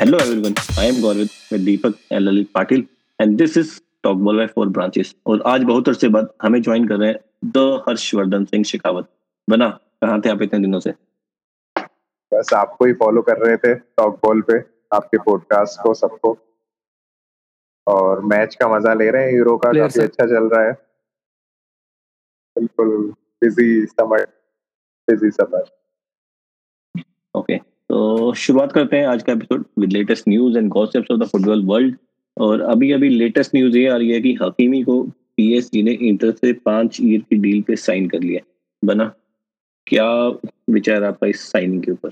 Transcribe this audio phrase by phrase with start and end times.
[0.00, 2.86] Hello everyone, I am Gaurav with Deepak and Lalit Patil
[3.18, 6.86] and this is talk ball by four branches और आज बहुत अरसे बाद हमें ज्वाइन
[6.88, 9.08] कर रहे हैं द हर्षवर्धन सिंह शेखावत
[9.48, 9.68] बना
[10.02, 10.90] कहाँ थे आप इतने दिनों से?
[12.32, 14.58] बस आपको ही फॉलो कर रहे थे टॉक बॉल पे
[14.96, 16.36] आपके पॉडकास्ट को सबको।
[17.86, 20.72] और मैच का मज़ा ले रहे हैं यूरो का काफ़ी अच्छा चल रहा है।
[22.56, 22.96] बिल्कुल
[23.42, 24.24] busy summer
[25.08, 25.70] busy summer
[27.34, 27.60] okay
[27.90, 31.64] तो शुरुआत करते हैं आज का episode with latest news and gossips of the football
[31.66, 31.96] world
[32.36, 35.02] और अभी अभी लेटेस्ट न्यूज़ ये आ रही है कि हकीमी को
[35.36, 38.40] पीएसजी ने इंटर से पाँच ईयर की डील पे साइन कर लिया
[38.82, 39.10] बना
[39.86, 40.06] क्या
[40.70, 42.08] विचार आपका इस साइनिंग के ऊपर?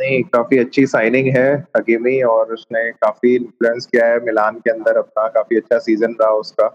[0.00, 4.98] नहीं काफ़ी अच्छी साइनिंग है हकीमी और उसने काफ़ी इन्फ्लुएंस किया है मिलान के अंदर
[4.98, 6.66] अपना काफ़ी अच्छा सीज़न रहा उसका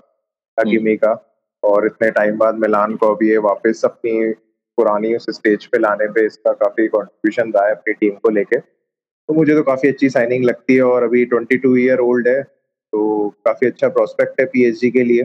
[0.58, 1.32] हकीमी हम्म। का।
[1.64, 4.34] और इतने टाइम बाद मिलान को अभी ये वापस अपनी
[4.78, 8.60] पुरानी उस स्टेज पे लाने पे इसका काफ़ी कंट्रीब्यूशन रहा है अपनी टीम को लेके।
[8.60, 13.30] तो मुझे तो काफ़ी अच्छी साइनिंग लगती है और अभी 22 ईयर ओल्ड है तो
[13.46, 15.24] काफ़ी अच्छा प्रोस्पेक्ट है पीएचडी के लिए।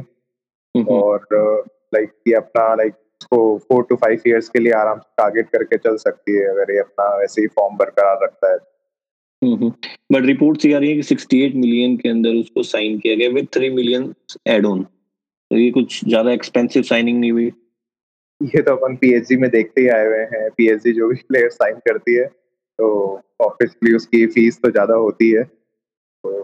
[0.91, 1.27] और
[1.95, 5.77] लाइक ये अपना लाइक उसको फोर टू फाइव इयर्स के लिए आराम से टारगेट करके
[5.79, 8.59] चल सकती है अगर ये अपना वैसे ही फॉर्म बरकरार रखता है।
[10.13, 13.29] बट रिपोर्ट्स ये आ रही है कि 68 मिलियन के अंदर उसको साइन किया गया
[13.31, 14.15] विद 3 मिलियन
[14.49, 17.51] एड ऑन तो ये कुछ ज़्यादा एक्सपेंसिव साइनिंग नहीं हुई।
[18.41, 21.77] ये तो अपन पीएचडी में देखते ही आए हुए हैं। पीएचडी जो भी प्लेयर साइन
[21.89, 22.89] करती है तो
[23.41, 26.43] ऑब्वियसली उसकी फ़ीस तो ज़्यादा होती है। तो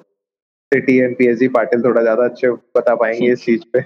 [0.72, 3.80] सिटी एंड पीएसजी पाटिल थोड़ा ज़्यादा अच्छे बता पाएँगे इस चीज़ पे।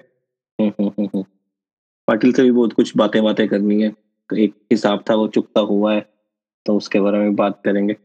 [2.08, 3.92] पाटिल से भी बहुत कुछ बातें बातें करनी है।
[4.30, 6.06] एक हिसाब था, वो चुकता हुआ है।
[6.66, 7.96] तो उसके बारे में बात करेंगे।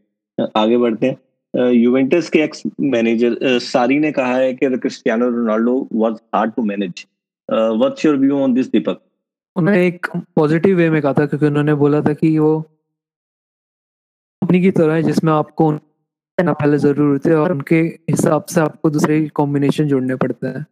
[0.58, 6.14] आगे बढ़ते हैं। यूवेंटस के एक्स मैनेजर सारी ने कहा है कि Cristiano Ronaldo was
[6.36, 7.06] hard to manage
[7.50, 9.02] what's your view on this Deepak
[9.56, 12.62] उन्होंने एक पॉजिटिव वे में कहा था क्योंकि उन्होंने बोला था कि वो
[14.42, 17.76] कंपनी की तरह है जिसमें आपको ना पहले ज़रूर होते हैं और उनके
[18.10, 20.64] हिसाब से आपको दूसरे कॉम्बिनेशन जोड़ने पड़ते हैं।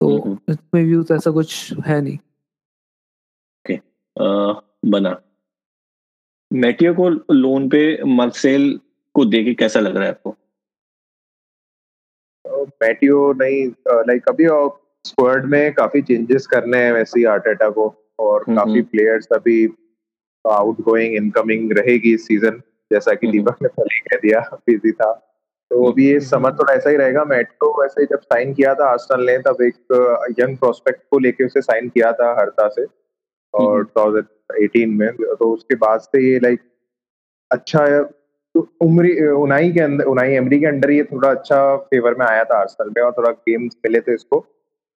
[0.00, 4.62] तो इसमें व्यू तो ऐसा कुछ है नहीं। Okay okay.
[4.84, 5.20] बना।
[6.52, 8.80] मेटियो को लोन पे मार्सेल
[9.14, 10.36] को देके कैसा लग रहा है आपको?
[12.82, 13.66] मेटियो नहीं
[14.06, 14.46] लाइक अभी
[15.04, 17.86] स्क्वाड में काफ़ी चेंजेस करने हैं वैसे ही आर्टेटा को
[18.18, 19.64] और काफ़ी प्लेयर्स अभी
[20.44, 22.60] आउट गोइंग इनकमिंग रहेगी इस सीज़न
[22.90, 25.12] जैसा कि दीपक ने पहले कह दिया बिज़ी था।
[25.70, 29.26] तो अभी ये समर थोड़ा ऐसा ही रहेगा मेट्रो वैसे जब साइन किया था आर्सेनल
[29.26, 32.86] ने तब एक यंग प्रोस्पेक्ट को लेके उसे साइन किया था हरता से।
[33.54, 36.60] और 2018 में तो उसके बाद से ये लाइक
[37.50, 42.26] अच्छा तो उमरी उनाई के अंदर उनाई एमरी के अंडर ये थोड़ा अच्छा फेवर में
[42.26, 44.44] आया था आर्सेनल में और थोड़ा गेम्स मिले थे इसको।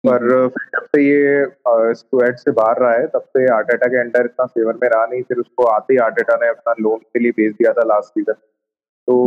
[0.05, 4.25] पर फिर जब से ये स्क्वाड से बाहर रहा है तब से आर्टेटा के अंडर
[4.25, 7.33] इतना फेवर में रहा नहीं फिर उसको आते ही आर्टेटा ने अपना लोन के लिए
[7.33, 8.33] भेज दिया था लास्ट सीज़न
[9.09, 9.19] तो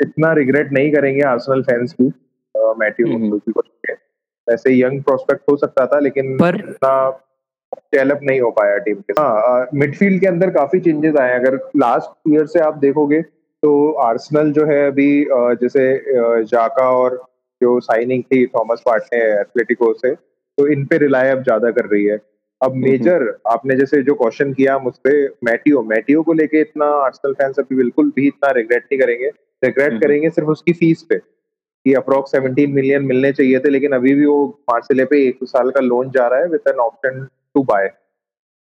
[0.00, 2.12] इतना रिग्रेट नहीं करेंगे आर्सेनल फैंस भी
[2.78, 3.62] मैथ्यू को
[4.46, 6.92] वैसे यंग प्रोस्पेक्ट हो सकता था लेकिन पर इतना
[7.94, 12.10] डेवलप नहीं हो पाया टीम के हाँ मिडफील्ड के अंदर काफ़ी चेंजेस आए अगर लास्ट
[12.28, 13.20] ईयर से आप देखोगे
[13.62, 15.10] तो आर्सेनल जो है अभी
[15.62, 15.84] जैसे
[16.46, 17.16] जाका और
[17.60, 21.86] जो साइनिंग थी थॉमस पार्ट ने एथलेटिको से तो इन पे रिलाय अब ज़्यादा कर
[21.86, 22.18] रही है।
[22.60, 25.12] अब मेजर आपने जैसे जो क्वेश्चन किया मुझसे
[25.44, 29.28] मैटियो मैटियो को लेके इतना आर्सेनल फैंस अभी बिल्कुल भी इतना रिग्रेट नहीं करेंगे।
[29.62, 34.14] रिग्रेट करेंगे सिर्फ़ उसकी फ़ीस पे कि अप्रोक्स 17 मिलियन मिलने चाहिए थे लेकिन अभी
[34.14, 37.24] भी वो मार्सेले पे एक साल का लोन जा रहा है with an option
[37.54, 37.88] to buy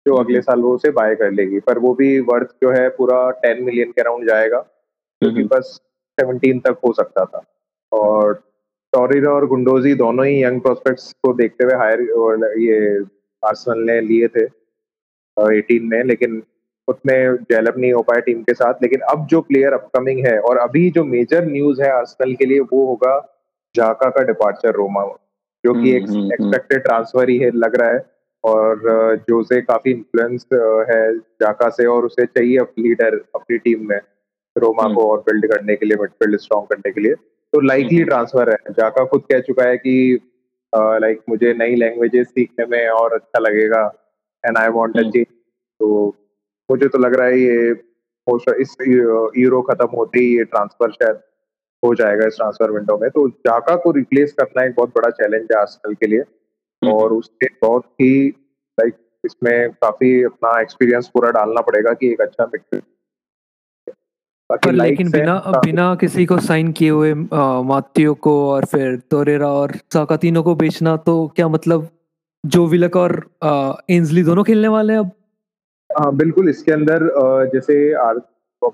[0.06, 3.20] जो अगले साल वो उसे बाय कर लेगी। पर वो भी वर्थ जो है पूरा
[3.42, 5.80] 10 मिलियन के अराउंड जाएगा क्योंकि बस
[6.18, 7.44] 17 तक हो सकता था।
[7.92, 8.42] और
[8.94, 12.02] टोरिनो और गुंडोजी दोनों ही यंग प्रोस्पेक्ट्स को देखते हुए हायर
[12.60, 12.78] ये
[13.44, 14.44] आर्सेनल ने लिए थे
[15.58, 16.42] एटीन में लेकिन
[16.88, 20.58] उतने डेवलप नहीं हो पाए टीम के साथ। लेकिन अब जो प्लेयर अपकमिंग है और
[20.58, 23.16] अभी जो मेजर न्यूज़ है आर्सेनल के लिए वो होगा
[23.76, 25.04] जाका का डिपार्चर रोमा
[25.64, 28.06] जो कि एक एक्सपेक्टेड ट्रांसफ़र ही है लग रहा है।
[28.44, 28.80] और
[29.30, 30.46] जो से काफ़ी इन्फ्लुएंस
[30.90, 34.00] है जाका से और उसे चाहिए लीडर अपनी टीम में
[34.56, 37.16] रोमा हम्म। को और बिल्ड करने के लिए मिडफील्ड स्ट्रॉन्ग करने के लिए।
[37.54, 39.94] तो लाइकली ट्रांसफ़र है। जाका खुद कह चुका है कि
[40.74, 43.84] लाइक मुझे नई लैंग्वेजेस सीखने में और अच्छा लगेगा
[44.44, 46.08] and I want a change तो
[46.70, 47.70] मुझे तो लग रहा है ये
[48.62, 48.76] इस
[49.38, 51.20] यूरो खत्म होते ही ये ट्रांसफ़र शायद
[51.84, 55.48] हो जाएगा इस ट्रांसफ़र विंडो में। तो जाका को रिप्लेस करना एक बहुत बड़ा चैलेंज
[55.52, 58.28] है आजकल के लिए। हम्म। और उसके बहुत ही
[58.78, 62.84] लाइक इसमें काफ़ी अपना एक्सपीरियंस पूरा डालना पड़ेगा कि एक अच्छा मिडफील्ड
[64.52, 69.72] पर लेकिन बिना बिना किसी को साइन किए हुए मातियो को और फिर तोरेरा और
[69.94, 71.90] साका तीनों को बेचना तो क्या मतलब
[72.46, 73.30] जो विलक और
[73.90, 75.12] एंजली दोनों खेलने वाले हैं अब?
[76.00, 77.00] हाँ बिल्कुल इसके अंदर
[77.54, 78.16] जैसे आर,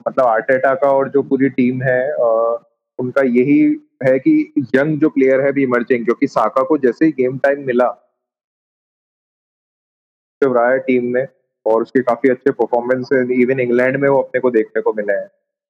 [0.08, 2.14] मतलब आर्टेटा का और जो पूरी टीम है
[3.00, 3.60] उनका यही
[4.04, 7.66] है कि यंग जो प्लेयर है भी इमर्जिंग क्योंकि साका को जैसे ही गेम टाइम
[7.66, 8.00] मिला
[10.88, 11.28] टीम में
[11.66, 15.28] और उसके काफ़ी अच्छे परफॉर्मेंस इवन इंग्लैंड में वो अपने को देखने को मिले हैं।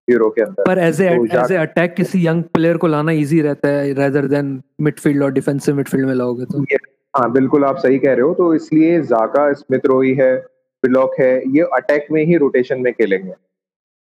[0.07, 3.69] यूरो के अंदर। पर एज एज ए अटैक किसी यंग प्लेयर को लाना इजी रहता
[3.69, 6.65] है रेदर देन मिडफील्ड और डिफेंसिव मिडफील्ड में लाओगे तो।
[7.13, 10.33] हाँ बिल्कुल आप सही कह रहे हो तो इसलिए जाका स्मिथ रोई है
[11.19, 13.33] है ये अटैक में ही रोटेशन में खेलेंगे।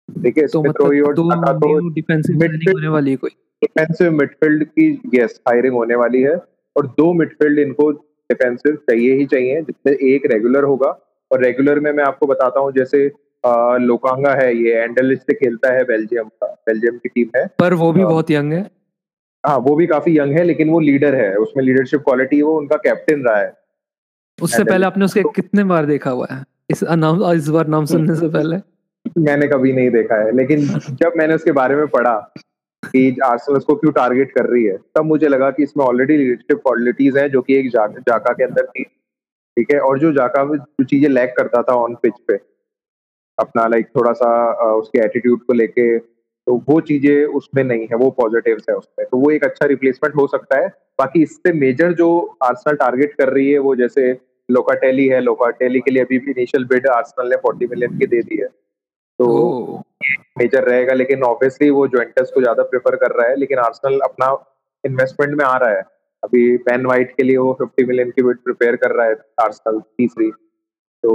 [0.09, 3.31] ठीक है तो मतलब और जाका तो डिफेंसिव मिडफील्ड होने वाली कोई?
[3.63, 6.35] डिफेंसिव मिडफील्ड की यस हायरिंग होने वाली है
[6.77, 10.89] और दो मिडफील्ड इनको डिफेंसिव चाहिए ही चाहिए जिसमें एक रेगुलर होगा।
[11.31, 13.07] और रेगुलर में मैं आपको बताता हूँ जैसे
[13.45, 17.93] लोकांगा है ये एंडलिस से खेलता है बेल्जियम का बेल्जियम की टीम है। पर वो
[17.93, 18.63] भी बहुत यंग है।
[19.45, 22.57] हाँ वो भी काफ़ी यंग है लेकिन वो लीडर है उसमें लीडरशिप क्वालिटी है वो
[22.59, 23.53] उनका कैप्टन रहा है।
[24.39, 26.43] उससे पहले आपने उसके तो, कितने बार देखा हुआ है?
[26.71, 28.57] इस नाम इस बार नाम सुनने से पहले।
[29.19, 32.15] मैंने कभी नहीं देखा है लेकिन जब मैंने उसके बारे में पढ़ा
[32.83, 36.59] कि आर्सेनल उसको क्यों टारगेट कर रही है तब मुझे लगा कि इसमें ऑलरेडी लीडरशिप
[36.59, 39.79] क्वालिटीज हैं जो कि एक जा, जाका के अंदर थी। ठीक है?
[39.81, 42.37] और जो जाका जो चीज़ें लैक करता था ऑन पिच पे
[43.39, 48.11] अपना लाइक थोड़ा सा उसके एटीट्यूड को लेके तो वो चीज़ें उसमें नहीं है वो
[48.11, 50.69] पॉजिटिव है उसमें। तो वो एक अच्छा रिप्लेसमेंट हो सकता है।
[50.99, 52.09] बाकी इससे मेजर जो
[52.45, 54.11] आर्सनल टारगेट कर रही है वो जैसे
[54.49, 58.23] लोकाटेली है। लोकाटेली के लिए अभी भी इनिशियल बिड आर्सनल ने फोर्टी मिलियन की दे
[58.23, 58.49] दी है।
[59.19, 59.83] तो
[60.39, 64.33] मेजर रहेगा लेकिन ऑब्वियसली वो ज्वेंटस को ज़्यादा प्रेफर कर रहा है लेकिन आर्सनल अपना
[64.85, 65.83] इन्वेस्टमेंट में आ रहा है।
[66.23, 69.81] अभी पेन वाइट के लिए वो फिफ्टी मिलियन की बिड प्रिपेयर कर रहा है आर्सनल
[69.99, 71.13] तीसरी। तो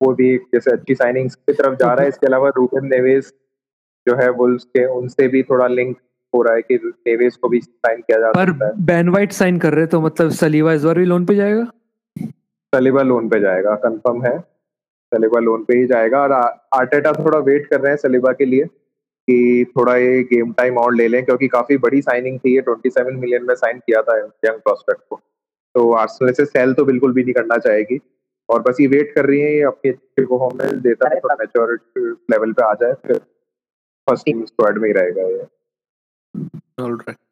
[0.00, 3.32] वो भी एक जैसे अच्छी साइनिंग की तरफ़ जा रहा है। इसके अलावा रूबन नेवेस
[4.06, 5.96] जो है वुल्स के उनसे भी थोड़ा लिंक
[6.34, 6.74] हो रहा है कि
[7.06, 10.30] नेवेस को भी साइन किया जा सकता है। बेन वाइट साइन कर रहे तो मतलब
[10.30, 11.64] सलीबा इस बार भी लोन पे जाएगा?
[12.72, 14.38] सलीबा लोन पे जाएगा कंफर्म है।
[15.12, 18.64] सलीबा लोन पे ही जाएगा और आर्टेटा थोड़ा वेट कर रहे हैं सलीबा के लिए
[18.64, 23.16] कि थोड़ा ये गेम टाइम और ले लें क्योंकि काफ़ी बड़ी साइनिंग थी ये। 27
[23.16, 25.20] मिलियन में साइन किया था यंग प्रोस्पेक्ट को।
[25.74, 28.00] तो आर्सेनल से सेल तो बिल्कुल भी नहीं करना चाहेगी।
[28.48, 32.10] और बस ये वेट कर रही है ये अपनी अच्छी परफॉर्मेंस देता है तो मैच्योरिटी
[32.32, 33.18] लेवल पे आ जाए फिर
[34.06, 35.46] फ़र्स्ट टीम स्क्वाड में ही रहेगा ये।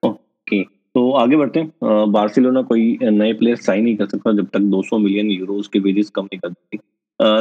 [0.09, 0.63] ओके
[0.95, 4.99] तो आगे बढ़ते हैं। बार्सिलोना कोई नए प्लेयर साइन नहीं कर सकता जब तक 200
[4.99, 6.79] मिलियन यूरोस के वेजेस कम नहीं कर देती।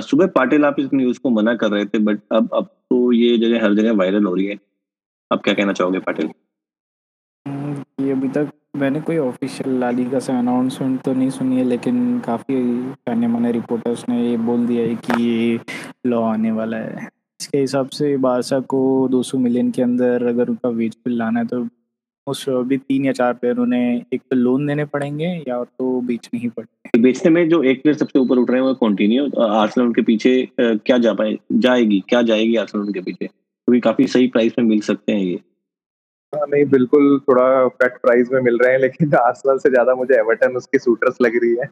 [0.02, 3.38] सुबह पाटिल आप इस न्यूज़ को मना कर रहे थे बट अब अब तो ये
[3.38, 4.58] जगह हर जगह वायरल हो रही है।
[5.32, 6.30] आप क्या कहना चाहोगे पाटिल?
[8.06, 12.56] ये अभी तक मैंने कोई ऑफिशियल लालिगा से अनाउंसमेंट तो नहीं सुनी है, लेकिन काफ़ी
[12.90, 15.60] जाने माने रिपोर्टर्स ने ये बोल दिया है कि ये
[16.06, 17.08] लॉ आने वाला है।
[17.40, 21.46] इसके हिसाब से बारसा को 200 मिलियन के अंदर अगर उनका वेज बिल लाना है
[21.46, 21.68] तो
[22.28, 26.40] उस अभी तीन या चार प्लेयर उन्हें एक तो लोन देने पड़ेंगे या तो बेचने
[26.40, 27.02] ही पड़ेंगे?
[27.02, 30.48] बेचने में जो एक प्लेयर सबसे ऊपर उठ रहे हैं वो कंटिन्यू आर्सेनल उनके पीछे
[30.60, 33.26] क्या जा पाए, जाएगी, क्या जाएगी आर्सेनल उनके पीछे?
[33.26, 35.40] क्योंकि काफ़ी सही प्राइस में मिल सकते हैं ये।
[36.36, 40.16] हाँ, नहीं बिल्कुल थोड़ा कट प्राइस में मिल रहे हैं लेकिन आर्सेनल से ज़्यादा मुझे
[40.16, 41.70] एवर्टन उसकी सूटर्स लग रही है।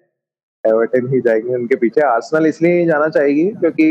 [0.63, 3.87] एवर्टन ही जाएगी उनके पीछे। आर्सेनल इसलिए जाना चाहेगी क्योंकि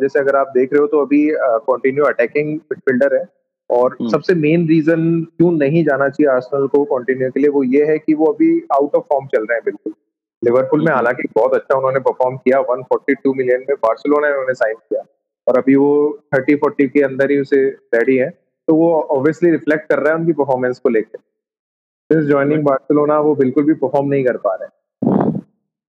[0.00, 1.28] जैसे अगर आप देख रहे हो तो अभी
[1.70, 3.24] कंटिन्यू अटैकिंग मिडफील्डर है
[3.70, 5.08] और हम्म। सबसे मेन रीजन
[5.38, 8.50] क्यों नहीं जाना चाहिए आर्सेनल को कंटिन्यू के लिए वो ये है कि वो अभी
[8.72, 9.94] आउट ऑफ़ फॉर्म चल रहे हैं बिल्कुल।
[10.44, 14.54] लिवरपूल में हम्म। हालाँकि बहुत अच्छा उन्होंने परफॉर्म किया 142 मिलियन में बार्सिलोना ने उन्होंने
[14.54, 15.02] साइन किया।
[15.46, 15.90] और अभी वो
[16.34, 20.18] 30 40 के अंदर ही उसे रेडी है। तो वो ऑब्वियसली रिफ्लेक्ट कर रहा है
[20.18, 21.18] उनकी परफॉर्मेंस को लेकर
[22.10, 24.68] सिंस ज्वाइनिंग बार्सिलोना वो बिल्कुल भी परफॉर्म नहीं कर पा रहे।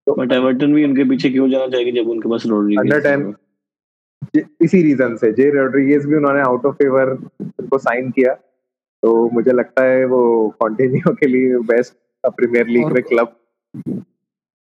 [0.07, 3.33] तो बट एवर्टन भी उनके पीछे क्यों जाना चाहेगी जब उनके पास रोड्रिगेज अंडर
[4.35, 7.09] 10 इसी रीजन से जे रोड्रिगेज भी उन्होंने आउट ऑफ़ फेवर
[7.41, 8.33] उनको साइन किया।
[9.03, 11.93] तो मुझे लगता है वो कंटिन्यू के लिए बेस्ट
[12.25, 13.35] प्रीमियर लीग में क्लब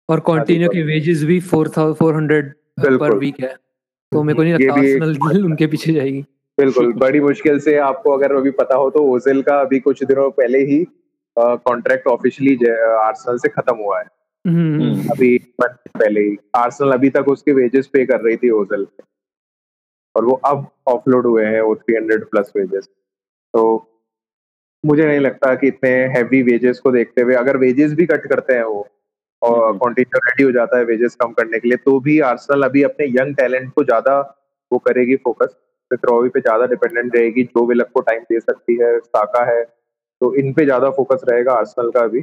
[0.10, 3.56] और कंटिन्यू की वेजेस भी 4400 पर वीक है।
[4.12, 6.26] तो मेरे को नहीं लगता आर्सेनल उनके पीछे जाएगी।
[6.58, 10.30] बिल्कुल बड़ी मुश्किल से आपको अगर अभी पता हो तो ओजेल का अभी कुछ दिनों
[10.32, 10.86] पहले ही
[11.38, 12.56] कॉन्ट्रैक्ट ऑफिशियली
[12.98, 14.06] आर्सेनल से खत्म हुआ है।
[14.46, 18.88] हम्म, हम्म। अभी पहले ही। आर्सेनल अभी तक उसके वेजेस पे कर रही थी ओजेल
[20.16, 22.90] और वो अब ऑफलोड हुए हैं वो 300 प्लस वेजेस
[23.54, 23.64] तो
[24.84, 28.54] मुझे नहीं लगता कि इतने हैवी वेजेस को देखते हुए अगर वेजेस भी कट करते
[28.54, 28.88] हैं वो
[29.42, 32.84] और कॉन्टिन्यू रेडी हो जाता है वेजेस कम करने के लिए तो भी आर्सेनल अभी
[32.84, 34.20] अपने यंग टैलेंट को ज़्यादा
[34.72, 35.56] वो करेगी फोकस
[35.92, 40.34] फिक्रोवी पे ज़्यादा डिपेंडेंट रहेगी जो विलक को टाइम दे सकती है साका है तो
[40.36, 42.22] इन पे ज़्यादा फोकस रहेगा आर्सनल का अभी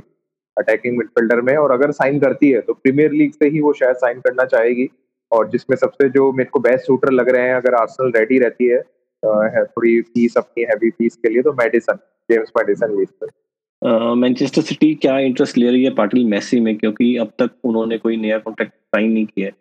[0.56, 3.96] अटैकिंग मिडफील्डर में। और अगर साइन करती है तो प्रीमियर लीग से ही वो शायद
[3.96, 4.88] साइन करना चाहेगी।
[5.32, 8.66] और जिसमें सबसे जो मेरे को बेस्ट शूटर लग रहे हैं अगर आर्सनल रेडी रहती
[8.66, 8.80] है,
[9.22, 11.98] थोड़ी फ़ीस अपनी हैवी फ़ीस के लिए तो मेडिसन
[12.30, 13.06] जेम्स मेडिसन ये
[14.16, 16.24] मैनचेस्टर सिटी क्या इंटरेस्ट ले रही है पाटिल?
[16.26, 19.52] मेसी में क्योंकि अब तक उन्होंने कोई नया कॉन्ट्रैक्ट साइन नहीं किया है।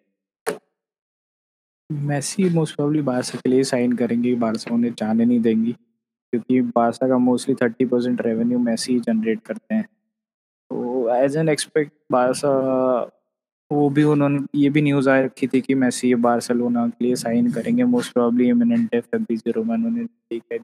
[1.91, 7.07] मेसी मोस्ट प्रोबब्ली बारसा के लिए साइन करेंगे बारसा उन्हें जाने नहीं देंगी क्योंकि बारसा
[7.07, 12.49] का mostly thirty percent revenue Messi generate करते हैं। तो एज एन एक्सपेक्ट बारसा
[13.71, 17.51] वो भी उन्होंने ये भी न्यूज़ आ रखी थी कि मैसी बार्सिलोना के लिए साइन
[17.51, 20.59] करेंगे मोस्ट प्रॉब्ली इमिनेंट है फेब्रिजियो रोमानो ने ठीक है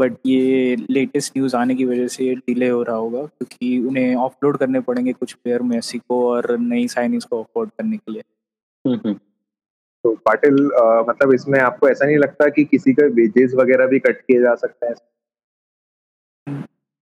[0.00, 4.56] बट ये लेटेस्ट न्यूज़ आने की वजह से डिले हो रहा होगा क्योंकि उन्हें ऑफलोड
[4.56, 8.22] करने पड़ेंगे कुछ प्लेयर मैसी को और नई साइनिंग्स को अफोर्ड करने के लिए।
[8.84, 9.18] हम्म, हम्म।
[10.04, 10.54] तो पाटिल
[11.08, 14.54] मतलब इसमें आपको ऐसा नहीं लगता कि किसी का वेजेस वगैरह भी कट किए जा
[14.54, 14.94] सकते हैं?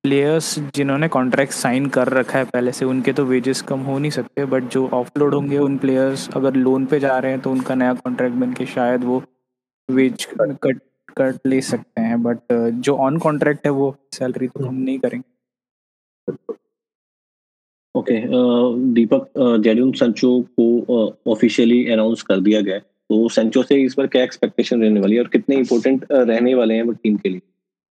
[0.05, 4.11] प्लेयर्स जिन्होंने कॉन्ट्रैक्ट साइन कर रखा है पहले से उनके तो वेजेस कम हो नहीं
[4.11, 7.75] सकते बट जो ऑफलोड होंगे उन प्लेयर्स अगर लोन पे जा रहे हैं तो उनका
[7.75, 9.23] नया कॉन्ट्रैक्ट बन के शायद वो
[9.91, 10.81] वेज कट
[11.17, 12.39] कट ले सकते हैं बट
[12.81, 15.29] जो ऑन कॉन्ट्रैक्ट है वो सैलरी तो हम नहीं करेंगे।
[17.95, 19.31] Okay okay, Deepak
[19.65, 22.81] Jadon Sancho को ऑफिशियली अनाउंस कर दिया गया
[23.11, 26.75] तो संचो से इस पर क्या एक्सपेक्टेशन रहने वाली है और कितने इंपॉर्टेंट रहने वाले
[26.75, 27.41] हैं वो टीम के लिए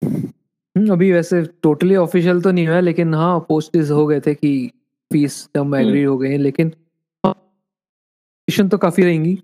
[0.02, 4.71] हम्म, अभी वैसे टोटली ऑफिशियल तो नहीं हुआ लेकिन हाँ पोस्ट हो गए थे कि
[5.11, 6.73] फ़ीस हम एग्री हो गए हैं लेकिन
[8.69, 9.35] तो काफ़ी रहेंगी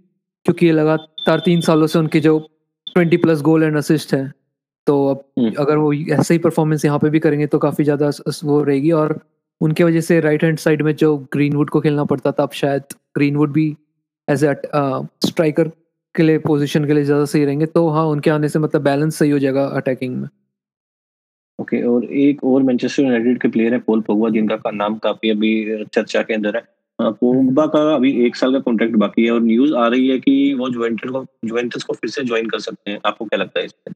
[0.47, 2.39] क्योंकि लगातार तीन सालों से उनके जो
[2.87, 4.33] twenty plus goal and assist है
[4.87, 8.11] तो अब हम्म। अगर वो ऐसे ही परफॉर्मेंस यहाँ पे भी करेंगे तो काफ़ी ज़्यादा
[8.45, 9.19] वो रहेगी और
[9.61, 12.83] उनके वजह से राइट हैंड साइड में जो ग्रीनवुड को खेलना पड़ता था अब शायद
[13.15, 13.75] ग्रीनवुड भी
[14.29, 14.55] एज ए
[15.27, 15.69] स्ट्राइकर
[16.15, 19.19] के लिए पोजीशन के लिए ज़्यादा सही रहेंगे तो हाँ उनके आने से मतलब बैलेंस
[19.19, 20.29] सही हो जाएगा अटैकिंग में।
[21.59, 24.99] ओके okay, और एक और मैनचेस्टर यूनाइटेड के प्लेयर है पोल पोगबा जिनका का नाम
[24.99, 26.63] काफ़ी अभी चर्चा के अंदर है।
[26.99, 30.55] पोगबा का अभी एक साल का कॉन्ट्रैक्ट बाकी है और न्यूज़ आ रही है कि
[30.59, 33.67] वो जुवेंटस को जुवेंटस को फिर से ज्वाइन कर सकते हैं। आपको क्या लगता है
[33.67, 33.95] इसमें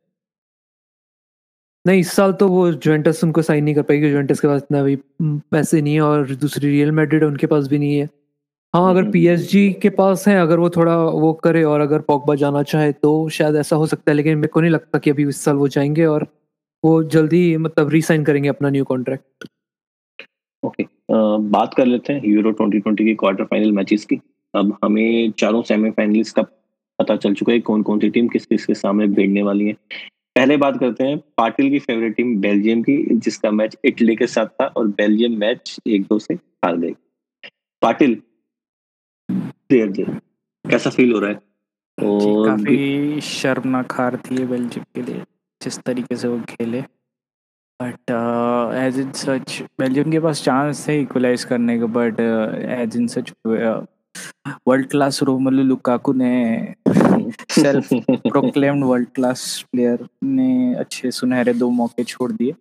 [1.85, 4.83] नहीं इस साल तो वो जुवेंटस उनको साइन नहीं कर पाएगी जुवेंटस के पास इतना
[4.83, 8.09] भी पैसे नहीं है और दूसरी रियल मैड्रिड उनके पास भी नहीं है।
[8.75, 12.35] हाँ अगर पीएसजी हम्म। के पास है अगर वो थोड़ा वो करे और अगर पॉगबा
[12.35, 15.29] जाना चाहे तो शायद ऐसा हो सकता है लेकिन मेरे को नहीं लगता कि अभी
[15.29, 16.26] इस साल वो जाएँगे और
[16.85, 19.45] वो जल्दी मतलब रीसाइन करेंगे अपना न्यू कॉन्ट्रैक्ट
[20.62, 20.87] ओके
[21.50, 24.21] बात कर लेते हैं यूरो 2020 की क्वार्टर फाइनल मैचेस की।
[24.55, 26.43] अब हमें चारों सेमीफाइनलिस्ट का
[26.99, 29.73] पता चल चुका है कौन कौन सी टीम किस किस के सामने भिड़ने वाली है।
[30.37, 34.47] पहले बात करते हैं पाटिल की फेवरेट टीम बेल्जियम की जिसका मैच इटली के साथ
[34.61, 36.95] था और बेल्जियम मैच एक दो से हार गई।
[37.83, 38.21] पाटिल
[39.73, 40.11] देर देर
[40.64, 41.37] कैसा फील हो रहा है?
[41.99, 45.23] और काफ़ी शर्मनाक हार थी बेल्जियम के लिए
[45.62, 46.81] जिस तरीके से वो खेले।
[47.81, 48.11] But
[48.79, 52.21] as in such Belgium के पास चांस थे इक्वलाइज करने का but
[52.81, 53.33] as in such
[54.67, 56.33] world class Romelu Lukaku ने
[57.50, 62.55] self proclaimed world class player ने अच्छे सुनहरे दो मौके छोड़ दिए।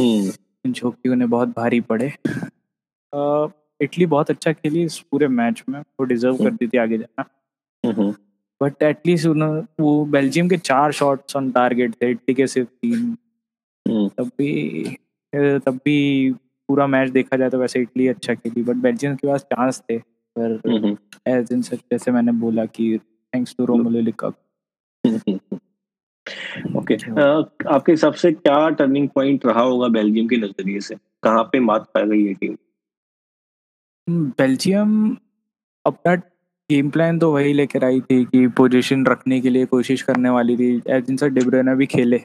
[0.00, 2.12] हम्म। जो कि उन्हें बहुत भारी पड़े।
[3.80, 8.12] इटली बहुत अच्छा खेली इस पूरे मैच में वो डिजर्व करती थी आगे जाना।
[8.60, 13.16] बट एटलीस्ट उन्होंने वो बेल्जियम के चार शॉट्स ऑन टारगेट थे इटली के सिर्फ़ तीन।
[13.86, 14.96] हम्म। तब भी
[15.66, 16.30] तब भी
[16.68, 19.98] पूरा मैच देखा जाए तो वैसे इटली अच्छा खेली बट बेल्जियम के पास चांस थे।
[20.36, 20.96] पर
[21.28, 25.58] एज इन सच जैसे मैंने बोला कि thanks to Romelu Lukaku
[26.78, 26.94] okay
[27.68, 30.94] आपके हिसाब से क्या टर्निंग पॉइंट रहा होगा बेल्जियम के नज़रिए से?
[31.22, 32.56] कहाँ पे मात पा गई है टीम
[34.08, 35.16] बेल्जियम
[35.84, 36.14] अपना
[36.70, 40.56] गेम प्लान तो वही लेकर आई थी कि पोजीशन रखने के लिए कोशिश करने वाली
[40.56, 42.16] थी। एजिन सर डिब्रोना भी खेले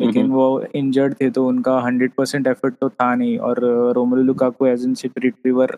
[0.00, 3.60] लेकिन वो इंजर्ड थे तो उनका हंड्रेड परसेंट एफर्ट तो था नहीं और
[3.96, 5.76] Romelu Lukaku as in sip retriever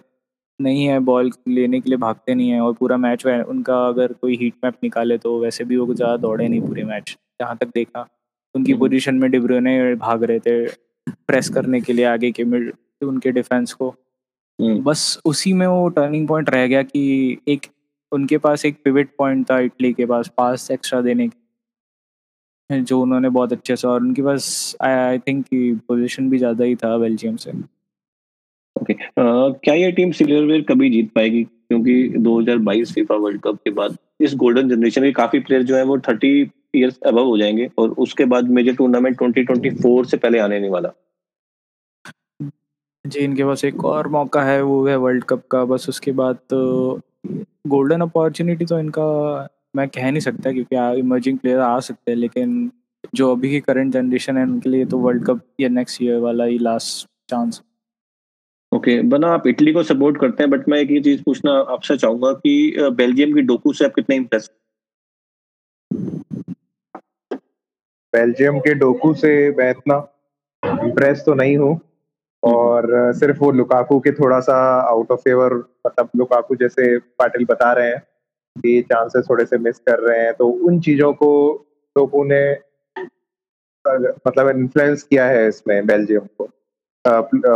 [0.60, 4.36] नहीं है बॉल लेने के लिए भागते नहीं है और पूरा मैच उनका अगर कोई
[4.40, 8.06] हीट मैप निकाले तो वैसे भी वो ज़्यादा दौड़े नहीं पूरे मैच जहाँ तक देखा।
[8.54, 10.66] उनकी पोजीशन में डिब्रोने भाग रहे थे
[11.06, 12.72] प्रेस करने के लिए आगे के मिड
[13.02, 13.94] उनके डिफेंस को।
[14.62, 17.66] बस उसी में वो टर्निंग पॉइंट रह गया कि एक
[18.12, 23.28] उनके पास एक पिवट पॉइंट था इटली के पास पास एक्स्ट्रा देने के जो उन्होंने
[23.28, 25.46] बहुत अच्छे से और उनके पास आई थिंक
[25.88, 29.06] पोजीशन भी ज़्यादा ही था बेल्जियम से। Okay okay.
[29.06, 31.42] uh, क्या ये टीम सिल्वरवेयर कभी जीत पाएगी?
[31.44, 35.84] क्योंकि 2022 फीफा वर्ल्ड कप के बाद इस गोल्डन जनरेशन के काफ़ी प्लेयर जो है
[35.84, 40.60] वो 30 इयर्स अबव हो जाएँगे और उसके बाद मेजर टूर्नामेंट 2024 से पहले आने
[40.60, 40.92] नहीं वाला।
[43.04, 46.36] जी इनके पास एक और मौका है वो है वर्ल्ड कप का। बस उसके बाद
[46.50, 47.00] तो
[47.68, 49.06] गोल्डन अपॉर्चुनिटी तो इनका
[49.76, 52.70] मैं कह नहीं सकता क्योंकि इमर्जिंग प्लेयर आ सकते हैं लेकिन
[53.14, 56.44] जो अभी की करंट जनरेशन है उनके लिए तो वर्ल्ड कप या नेक्स्ट ईयर वाला
[56.44, 57.62] ही लास्ट चांस
[58.72, 61.52] ओके okay, बना आप इटली को सपोर्ट करते हैं बट मैं एक ये चीज़ पूछना
[61.72, 64.50] आपसे चाहूँगा कि बेल्जियम की डोकू से आप कितने इम्प्रेस
[68.12, 69.96] बेल्जियम के डोकू से मैं इतना
[70.62, 71.80] इम्प्रेस तो नहीं हूँ।
[72.42, 75.54] और सिर्फ़ वो लुकाकू के थोड़ा सा आउट ऑफ़ फेवर
[75.86, 78.00] मतलब लुकाकू जैसे पाटिल बता रहे हैं
[78.56, 81.30] कि चांसेस थोड़े से मिस कर रहे हैं तो उन चीज़ों को
[81.96, 82.42] लोगों ने
[83.84, 86.44] मतलब इन्फ्लुएंस किया है इसमें बेल्जियम को।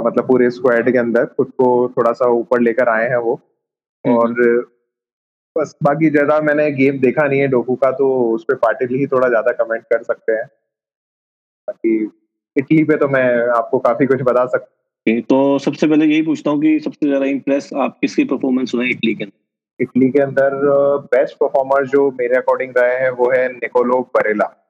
[0.00, 1.66] मतलब पूरे स्क्वाड के अंदर खुद को
[1.96, 3.34] थोड़ा सा ऊपर लेकर आए हैं वो।
[4.04, 4.62] हम्म, और हम्म।
[5.56, 9.06] बस बाकी ज़्यादा मैंने गेम देखा नहीं है डोकू का तो उस पर पार्टिल ही
[9.06, 10.46] थोड़ा ज़्यादा कमेंट कर सकते हैं।
[11.68, 11.96] बाकी
[12.58, 16.60] इटली पे तो मैं आपको काफ़ी कुछ बता सकता तो सबसे पहले यही पूछता हूँ
[16.60, 19.38] कि सबसे ज़्यादा इम्प्रेस आप किसकी परफॉर्मेंस हुआ इटली के अंदर?
[19.80, 20.50] इटली के अंदर
[20.98, 24.66] बेस्ट परफॉर्मर जो मेरे अकॉर्डिंग रहे हैं वो है निकोलो बरेला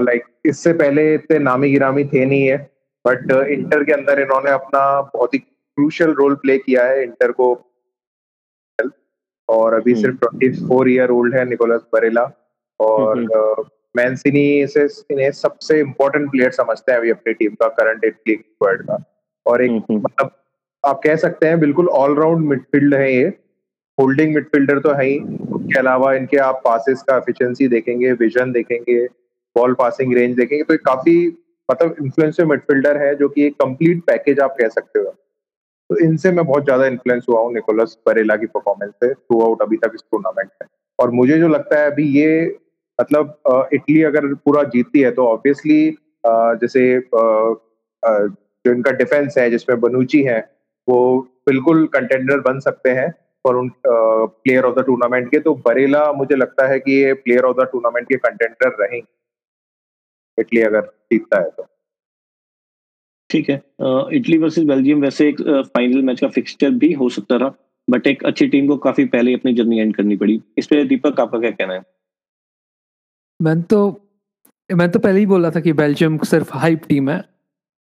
[0.00, 2.70] लाइक इससे पहले इतने नामी गिरामी थे नहीं है
[3.06, 7.66] बट इंटर के अंदर इन्होंने अपना बहुत ही क्रूशल रोल प्ले किया है इंटर को।
[9.48, 12.30] और अभी हम्म। सिर्फ़ ट्वेंटी फोर ईयर ओल्ड है निकोलस बरेला
[12.80, 13.26] और
[13.94, 18.82] मैनसिनी से इन्हें सबसे इम्पोर्टेंट प्लेयर समझते हैं अभी अपनी टीम का करंट इटली स्क्वाड
[18.82, 18.98] का।
[19.46, 20.30] और एक मतलब
[20.84, 23.26] आप कह सकते हैं बिल्कुल ऑलराउंड मिडफील्ड है ये।
[23.98, 29.04] होल्डिंग मिडफील्डर तो है ही। उसके अलावा इनके आप पासिस का एफिशिएंसी देखेंगे विजन देखेंगे
[29.56, 31.16] बॉल पासिंग रेंज देखेंगे तो काफ़ी
[31.68, 35.14] मतलब इन्फ्लुएंसिव मिडफील्डर है जो कि एक कंप्लीट पैकेज आप कह सकते हो।
[35.90, 39.62] तो इनसे मैं बहुत ज़्यादा इन्फ्लुएंस हुआ हूँ निकोलस बरेला की परफॉर्मेंस से थ्रू आउट
[39.62, 40.68] अभी तक इस टूर्नामेंट में।
[40.98, 42.58] और मुझे जो लगता है अभी ये
[43.00, 45.80] मतलब इटली अगर पूरा जीतती है तो ऑब्वियसली
[46.60, 50.38] जैसे जो इनका डिफेंस है, जिसमें बनुची है,
[50.88, 53.10] वो बिल्कुल कंटेंडर बन सकते हैं
[53.44, 57.44] फॉर उन प्लेयर ऑफ़ द टूर्नामेंट के। तो बरेला मुझे लगता है कि ये प्लेयर
[57.44, 59.06] ऑफ़ द टूर्नामेंट के कंटेंडर रहेंगे।
[60.38, 60.80] इटली अगर
[61.12, 61.66] जीतता है तो।
[63.30, 63.56] ठीक है।
[64.16, 65.40] इटली वर्सेस बेल्जियम वैसे एक
[65.74, 67.54] फाइनल मैच का फिक्सचर भी हो सकता था
[67.88, 71.20] बट एक अच्छी टीम को काफ़ी पहले अपनी जर्नी एंड करनी पड़ी। इस पे दीपक
[71.20, 71.82] आपका क्या कहना है?
[73.42, 74.00] मैं तो
[74.74, 77.24] मैं तो पहले ही बोला था कि बेल्जियम सिर्फ़ हाइप टीम है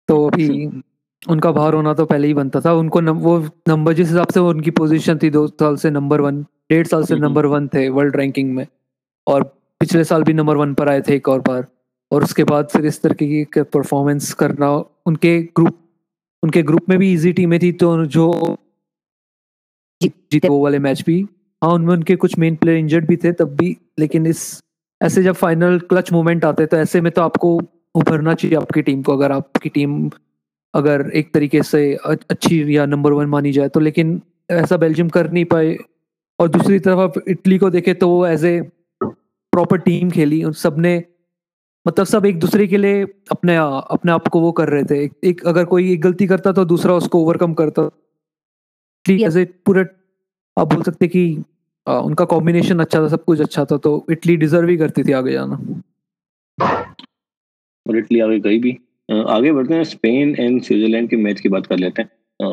[0.09, 0.83] तो अभी
[1.29, 4.41] उनका बाहर होना तो पहले ही बनता था। उनको नम, वो नंबर जिस हिसाब से
[4.41, 7.89] वो उनकी पोजीशन थी दो साल से नंबर वन डेढ़ साल से नंबर वन थे
[7.89, 8.67] वर्ल्ड रैंकिंग में
[9.27, 9.43] और
[9.81, 11.67] पिछले साल भी नंबर वन पर आए थे एक और बार
[12.13, 14.71] और उसके बाद फिर इस तरह की परफॉर्मेंस करना
[15.07, 15.79] उनके ग्रुप
[16.43, 18.57] उनके ग्रुप में भी इजी टीमें थी तो जो
[20.03, 21.27] जीते वो वाले मैच भी
[21.65, 24.62] हाँ उनमें उनके कुछ मेन प्लेयर इंजर्ड भी थे तब भी लेकिन इस
[25.03, 27.57] ऐसे जब फाइनल क्लच मोमेंट आते तो ऐसे में तो आपको
[27.95, 30.11] उभरना चाहिए आपकी टीम को अगर आपकी टीम
[30.75, 35.31] अगर एक तरीके से अच्छी या नंबर वन मानी जाए तो लेकिन ऐसा बेल्जियम कर
[35.33, 35.77] नहीं पाए।
[36.39, 38.61] और दूसरी तरफ़ आप इटली को देखें तो वो एज ए
[39.01, 41.03] प्रॉपर टीम खेली। उन सबने
[41.87, 45.13] मतलब सब एक दूसरे के लिए अपने अपने आप को वो कर रहे थे। एक,
[45.25, 47.91] एक अगर कोई एक गलती करता तो दूसरा उसको ओवरकम करता।
[49.07, 49.87] एज ए पूरे
[50.57, 51.25] आप बोल सकते कि
[51.87, 55.13] आ, उनका कॉम्बिनेशन अच्छा था सब कुछ अच्छा था तो इटली डिजर्व ही करती थी
[55.13, 55.55] आगे जाना।
[57.87, 58.79] और इटली आगे गई भी।
[59.29, 62.11] आगे बढ़ते हैं स्पेन एंड स्विट्जरलैंड के मैच की बात कर लेते हैं।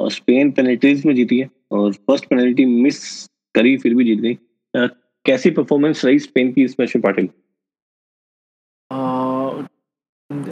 [0.09, 4.37] स्पेन पेनल्टीज में जीती है और फ़र्स्ट पेनल्टी मिस करी फिर भी जीत गई।
[5.25, 7.29] कैसी परफॉर्मेंस रही स्पेन की इस मैच में Patil?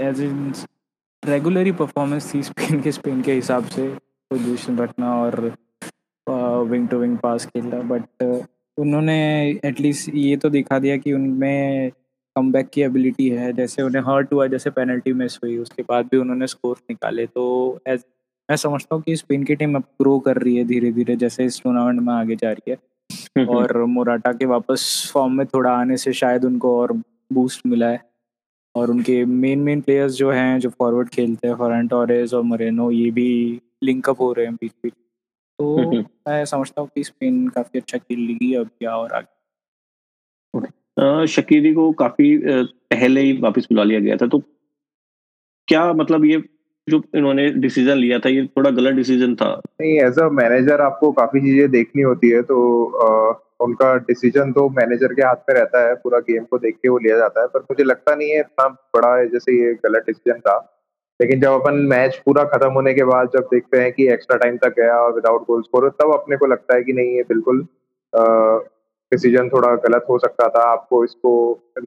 [0.02, 0.54] As in
[1.24, 3.88] regular performance थी स्पेन के स्पेन के हिसाब से
[4.32, 5.40] पोजीशन रखना और
[6.64, 8.06] विंग टू विंग पास खेलना बट
[8.78, 9.18] उन्होंने
[9.66, 11.92] एटलीस्ट ये तो दिखा दिया कि उनमें
[12.36, 16.18] कम की एबिलिटी है। जैसे उन्हें हर्ट हुआ जैसे पेनल्टी मिस हुई उसके बाद भी
[16.18, 17.46] उन्होंने स्कोर निकाले। तो
[17.88, 18.04] एज
[18.50, 21.46] मैं समझता हूँ कि स्पेन की टीम अब ग्रो कर रही है धीरे धीरे जैसे
[21.46, 25.98] इस टूर्नामेंट में आगे जा रही है। और मोराटा के वापस फॉर्म में थोड़ा आने
[25.98, 26.92] से शायद उनको और
[27.34, 28.02] बूस्ट मिला है।
[28.76, 32.90] और उनके मेन मेन प्लेयर्स जो हैं जो फॉरवर्ड खेलते हैं फॉरेंट टॉरेज और मरेनो
[32.92, 33.30] ये भी
[33.84, 34.94] लिंकअप हो रहे हैं बीच बीच
[35.60, 39.36] तो मैं समझता हूँ कि स्पेन काफ़ी अच्छा खेल लेगी अब क्या और आगे।
[41.28, 44.40] शकीरी को काफ़ी पहले ही वापस बुला लिया गया था तो
[45.68, 46.44] क्या मतलब ये
[46.90, 49.50] जो इन्होंने डिसीज़न लिया था ये थोड़ा गलत डिसीज़न था?
[49.82, 54.70] नहीं एज अ मैनेजर आपको काफ़ी चीज़ें देखनी होती है तो आ, उनका डिसीज़न तो
[54.70, 57.48] मैनेजर के हाथ में रहता है पूरा गेम को देख के वो लिया जाता है
[57.48, 60.77] पर मुझे लगता नहीं है इतना बड़ा है जैसे ये गलत डिसीज़न था।
[61.20, 64.58] लेकिन जब अपन मैच पूरा खत्म होने के बाद जब देखते हैं कि एक्स्ट्रा टाइम
[64.58, 67.68] तक गया और विदाउट गोल स्कोर तब अपने को लगता है कि नहीं ये बिल्कुल
[69.12, 71.32] डिसीज़न थोड़ा गलत हो सकता था। आपको इसको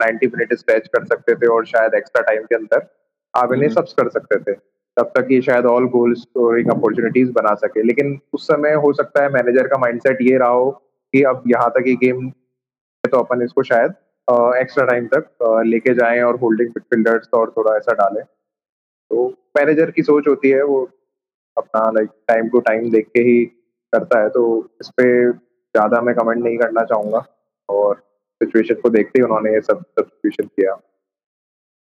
[0.02, 2.86] 90 मिनट स्ट्रेच कर सकते थे और शायद एक्स्ट्रा टाइम के अंदर
[3.34, 4.54] आप इन्हें सब्स हम्म। कर सकते थे।
[4.96, 9.22] तब तक ये शायद ऑल गोल स्कोरिंग अपॉर्चुनिटीज़ बना सके। लेकिन उस समय हो सकता
[9.22, 10.70] है मैनेजर का माइंडसेट ये रहा हो
[11.14, 12.28] कि अब यहाँ तक ये गेम
[13.04, 13.94] तो अपन इसको शायद
[14.58, 18.22] एक्स्ट्रा टाइम तक लेके जाएँ और होल्डिंग मिडफील्डर्स और थोड़ा ऐसा डालें।
[19.10, 20.82] तो मैनेजर की सोच होती है, वो
[21.56, 23.44] अपना लाइक टाइम टू टाइम देख के ही
[23.92, 24.42] करता है तो
[24.80, 27.24] इस पे ज़्यादा मैं कमेंट नहीं करना चाहूँगा।
[27.68, 27.94] और
[28.40, 30.78] सिचुएशन को देखते ही उन्होंने ये सब सब्सिट्यूशन किया।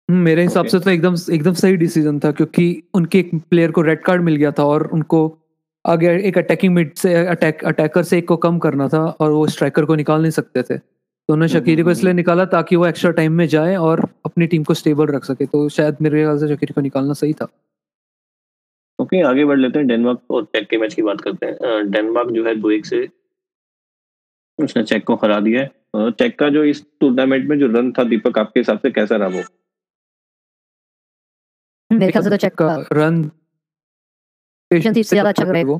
[0.09, 4.03] मेरे हिसाब से तो एकदम एकदम सही डिसीज़न था, क्योंकि उनके एक प्लेयर को रेड
[4.03, 5.37] कार्ड मिल गया था, और उनको
[5.85, 9.47] आगे एक अटैकिंग मिड से अटैक अटैकर से एक को कम करना था, और वो
[9.47, 10.77] स्ट्राइकर को निकाल नहीं सकते थे।
[11.29, 14.73] उन्होंने शकीरी को इसलिए निकाला ताकि वो एक्स्ट्रा टाइम में जाए और अपनी टीम को
[14.73, 17.47] स्टेबल रख सके। तो शायद मेरे ख्याल से शकीरी को निकालना सही था।
[18.99, 22.31] ओके आगे बढ़ लेते हैं। डेनमार्क और चेक के मैच की बात करते हैं। डेनमार्क
[22.31, 23.07] जो है दो एक से
[24.59, 28.03] उसने चेक को हरा दिया है। चेक का जो इस टूर्नामेंट में जो रन था
[28.05, 29.43] दीपक आपके हिसाब से कैसा रहा वो?
[31.91, 33.19] मेरे ख्याल से तो चेक का रन
[34.71, 35.79] एक्सपेक्टेशन से ज़्यादा अच्छा रहे वो।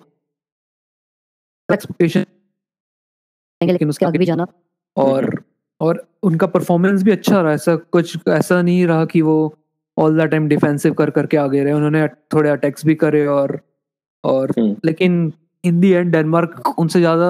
[1.69, 2.25] एक्सपेक्टेशन
[3.61, 4.45] लेकिन उसके आगे भी जाना।
[4.97, 5.43] और
[5.81, 9.37] और उनका परफॉर्मेंस भी अच्छा रहा ऐसा कुछ ऐसा नहीं रहा कि वो
[9.97, 13.59] ऑल द टाइम डिफेंसिव कर करके आगे रहे उन्होंने थोड़े अटैक्स भी करे और
[14.23, 15.31] और हम्म। लेकिन
[15.63, 17.29] इन दी एंड डेनमार्क उनसे ज़्यादा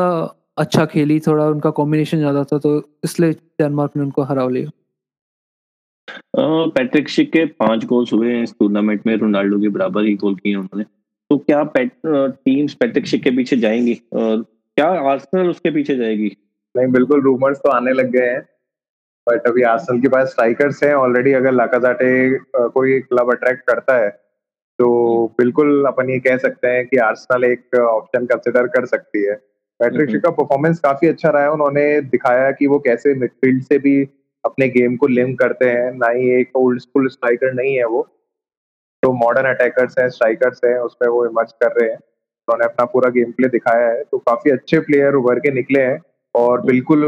[0.57, 2.71] अच्छा खेली थोड़ा उनका कॉम्बिनेशन ज़्यादा था तो
[3.03, 4.69] इसलिए डेनमार्क ने उनको हरा लिया।
[6.75, 10.35] पैट्रिक शिक के पाँच गोल्स हुए हैं इस टूर्नामेंट में रोनाल्डो के बराबर ही गोल
[10.35, 10.83] किए उन्होंने।
[11.29, 13.93] तो क्या पैट, टीम्स पैट्रिक शिक के पीछे जाएँगी?
[14.13, 14.41] और
[14.77, 16.35] क्या आर्सेनल उसके पीछे जाएगी?
[16.77, 18.41] नहीं बिल्कुल रूमर्स तो आने लग गए हैं
[19.27, 22.09] बट अभी आर्सेनल के पास स्ट्राइकर्स हैं ऑलरेडी अगर लाकाजाटे
[22.69, 24.09] कोई क्लब अट्रैक्ट करता है
[24.79, 24.87] तो
[25.37, 29.35] बिल्कुल अपन ये कह सकते हैं कि आर्सेनल एक ऑप्शन कंसिडर कर सकती है।
[29.79, 33.77] पैट्रिक शिक का परफॉर्मेंस काफ़ी अच्छा रहा है उन्होंने दिखाया कि वो कैसे मिडफील्ड से
[33.79, 34.01] भी
[34.43, 38.01] अपने गेम को लिंक करते हैं ना ही एक ओल्ड स्कूल स्ट्राइकर नहीं है वो
[39.03, 43.09] तो मॉडर्न अटैकर्स हैं स्ट्राइकर्स हैं उसमें वो इमर्ज कर रहे हैं। उन्होंने अपना पूरा
[43.09, 45.99] गेम प्ले दिखाया है तो काफ़ी अच्छे प्लेयर उभर के निकले हैं।
[46.37, 47.05] और बिल्कुल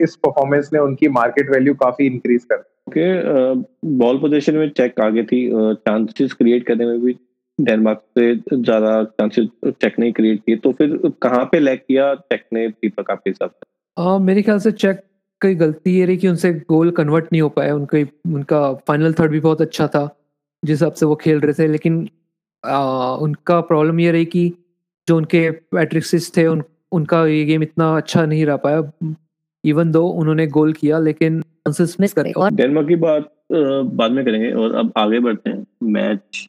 [0.00, 3.06] इस परफॉर्मेंस ने उनकी मार्केट वैल्यू काफ़ी इंक्रीज कर ओके
[3.98, 5.48] बॉल पोजीशन में चेक आगे थी
[5.88, 7.16] चांसेस क्रिएट करने में भी
[7.58, 12.44] डेनमार्क से ज़्यादा चांसेस चेक ने क्रिएट किए तो फिर कहाँ पे लैक किया चेक
[12.52, 14.18] ने दीपक आपके हिसाब से?
[14.24, 15.00] मेरे ख्याल से चेक
[15.40, 18.02] की गलती ये रही कि उनसे गोल कन्वर्ट नहीं हो पाया उनके
[18.34, 20.08] उनका फाइनल थर्ड भी बहुत अच्छा था
[20.64, 22.08] जिस हिसाब से वो खेल रहे थे लेकिन
[22.64, 24.52] आ, उनका प्रॉब्लम ये रही कि
[25.08, 29.14] जो उनके पैट्रिक्सिस थे उन, उनका ये गेम इतना अच्छा नहीं रह पाया
[29.64, 31.42] इवन दो उन्होंने गोल किया लेकिन
[32.00, 36.46] मिस करे और डेनमार्क की बात बाद में करेंगे और अब आगे बढ़ते हैं। मैच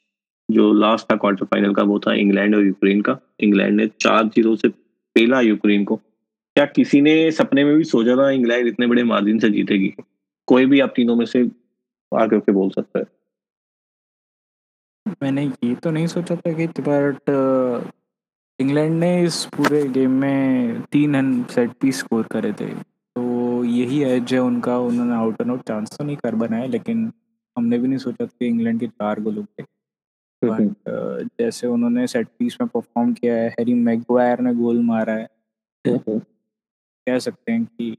[0.50, 4.28] जो लास्ट था क्वार्टर फाइनल का वो था इंग्लैंड और यूक्रेन का। इंग्लैंड ने चार
[4.28, 4.70] ज़ीरो से
[5.16, 9.40] पेला यूक्रेन को। क्या किसी ने सपने में भी सोचा था इंग्लैंड इतने बड़े मार्जिन
[9.40, 9.94] से जीतेगी?
[10.48, 11.40] कोई भी आप तीनों में से
[12.12, 13.06] आगे होकर बोल सकता है।
[15.22, 17.30] मैंने ये तो नहीं सोचा था कि बट
[18.60, 24.34] इंग्लैंड ने इस पूरे गेम में तीन सेट पीस स्कोर करे थे। तो यही एज
[24.34, 27.12] है उनका। उन्होंने आउट एंड आउट चांस तो नहीं कर बनाए लेकिन
[27.58, 29.64] हमने भी नहीं सोचा था कि इंग्लैंड के चार गोल होते
[30.42, 35.28] बट जैसे उन्होंने सेट पीस में परफॉर्म किया है हैरी मैगवायर ने गोल मारा है।
[35.86, 37.96] कह सकते हैं कि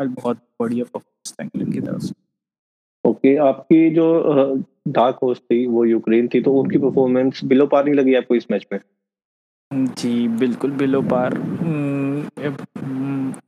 [0.00, 2.14] बहुत बढ़िया परफॉर्मेंस था इंग्लैंड की तरफ़ से
[3.04, 4.06] ओके आपकी जो
[4.88, 8.50] डार्क होस्ट थी वो यूक्रेन थी तो उनकी परफॉर्मेंस बिलो पार नहीं लगी आपको इस
[8.50, 8.78] मैच में?
[9.72, 11.34] जी बिल्कुल बिलो पार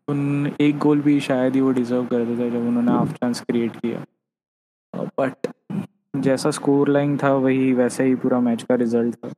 [0.09, 3.77] उन एक गोल भी शायद ही वो डिजर्व करते थे जब उन्होंने हाफ़ चांस क्रिएट
[3.77, 4.05] किया।
[5.19, 5.47] बट
[6.17, 9.31] जैसा स्कोर लाइन था वही वैसे ही पूरा मैच का रिज़ल्ट था।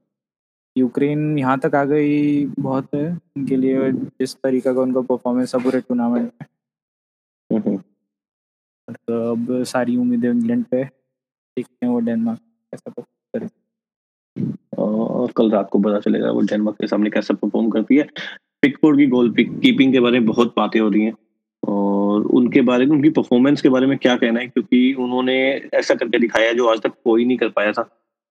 [0.77, 5.59] यूक्रेन यहाँ तक आ गई बहुत है उनके लिए जिस तरीका का उनका परफॉर्मेंस था
[5.59, 6.33] पूरे टूर्नामेंट
[7.51, 7.79] में।
[8.89, 13.47] तो अब सारी उम्मीदें इंग्लैंड पे देखते हैं वो डेनमार्क कैसा परफॉर्म करे
[14.79, 18.07] और कल रात को पता चलेगा वो डेनमार्क के सामने कैसा परफॉर्म करती है।
[18.63, 21.15] पिकफोर्ड की गोल कीपिंग के बारे में बहुत बातें हो रही हैं।
[21.69, 24.47] और उनके बारे में, उनकी परफॉर्मेंस के बारे में क्या कहना है?
[24.47, 27.83] क्योंकि उन्होंने ऐसा करके दिखाया जो आज तक कोई नहीं कर पाया था।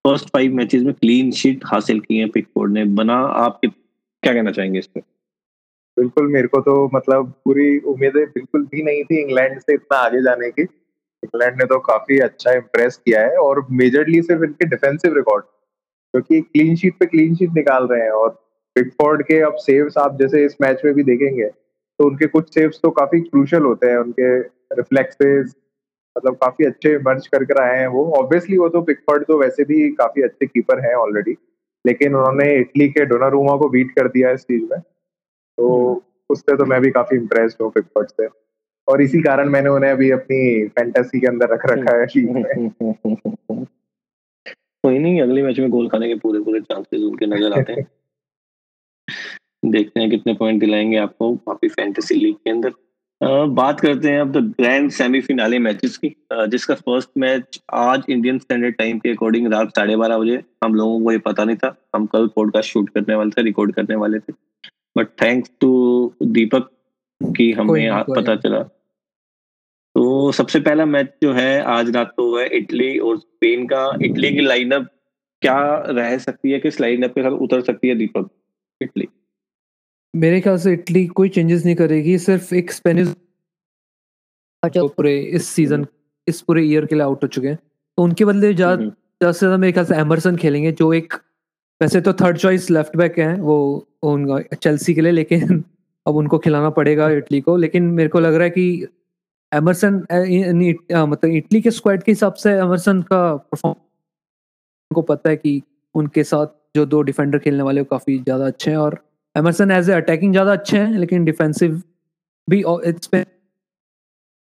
[0.08, 4.52] फ़र्स्ट फाइव मैचेस में क्लीन शीट हासिल की है पिकफोर्ड ने। बना, आप क्या कहना
[4.52, 5.02] चाहेंगे इस पर
[6.00, 10.22] बिल्कुल, मेरे को तो मतलब पूरी उम्मीदें बिल्कुल भी नहीं थी इंग्लैंड से इतना आगे
[10.22, 10.62] जाने की।
[11.24, 15.44] इंग्लैंड ने तो काफ़ी अच्छा इम्प्रेस किया है और मेजरली सिर्फ़ इनके डिफेंसिव रिकॉर्ड
[16.15, 18.30] क्योंकि क्लीन शीट पे क्लीन शीट निकाल रहे हैं और
[18.75, 21.45] पिकफोर्ड के अब सेव्स आप जैसे इस मैच में भी देखेंगे
[21.99, 24.39] तो उनके कुछ सेव्स तो काफ़ी क्रूशल होते हैं उनके
[24.75, 25.56] रिफ्लेक्सेस
[26.17, 29.63] मतलब काफ़ी अच्छे मर्ज कर कर आए हैं वो। ऑब्वियसली वो तो पिकफर्ड तो वैसे
[29.63, 31.38] भी काफ़ी अच्छे कीपर हैं ऑलरेडी
[31.86, 36.58] लेकिन उन्होंने इटली के डोनारूमा को बीट कर दिया इस चीज़ में तो हम्म। उससे
[36.58, 38.28] तो मैं भी काफ़ी इम्प्रेस्ड हूँ पिकफर्ड से।
[38.88, 43.65] और इसी कारण मैंने उन्हें अभी अपनी फैंटेसी के अंदर रख रखा है टीम में।
[44.86, 47.86] कोई नहीं अगले मैच में गोल खाने के पूरे पूरे चांसेस उनके नज़र आते हैं।
[49.71, 52.74] देखते हैं कितने पॉइंट दिलाएँगे आपको वापी फैंटेसी लीग के अंदर।
[53.48, 58.76] बात करते हैं अब द ग्रैंड सेमीफिनाले मैचेस की जिसका फ़र्स्ट मैच आज इंडियन स्टैंडर्ड
[58.76, 62.06] टाइम के अकॉर्डिंग रात साढ़े बारह बजे हम लोगों को ये पता नहीं था हम
[62.06, 64.34] कल पॉडकास्ट शूट करने वाले थे रिकॉर्ड करने वाले थे।
[64.98, 65.71] बट थैंक्स टू
[66.24, 66.69] दीपक
[67.24, 68.60] की हमें पता चला।
[70.26, 74.32] तो सबसे पहला मैच जो है आज रात को है इटली और स्पेन का। इटली
[74.34, 74.88] की लाइनअप
[75.42, 75.58] क्या
[75.90, 76.60] रह सकती है?
[76.60, 78.30] किस लाइनअप के साथ उतर सकती है दीपक?
[78.82, 79.08] इटली।
[80.14, 83.14] मेरे ख्याल से इटली कोई चेंजेस नहीं करेगी सिर्फ़ एक स्पेनिश
[84.64, 85.86] जो पूरे इस सीज़न
[86.28, 87.60] इस पूरे ईयर के लिए आउट हो चुके हैं।
[87.98, 91.14] तो उनके बदले हम्म, ज़्यादा से ज़्यादा मेरे ख्याल से एमरसन खेलेंगे जो एक
[91.82, 93.60] वैसे तो थर्ड चॉइस लेफ़्ट बैक है वो
[94.04, 95.64] उनका चेल्सी के लिए लेकिन
[96.08, 98.88] अब उनको खिलाना पड़ेगा इटली को। लेकिन मेरे को लग रहा है कि
[99.54, 103.76] एमरसन इन- अ, मतलब इटली के स्क्वाड के हिसाब से एमरसन का परफॉर्म
[104.92, 105.62] उनको पता है कि
[105.96, 109.04] उनके साथ जो दो डिफेंडर खेलने वाले वो काफ़ी ज़्यादा अच्छे हैं और
[109.38, 111.82] एमरसन एज ए अटैकिंग ज़्यादा अच्छे हैं लेकिन डिफेंसिव
[112.50, 113.26] भी इसमें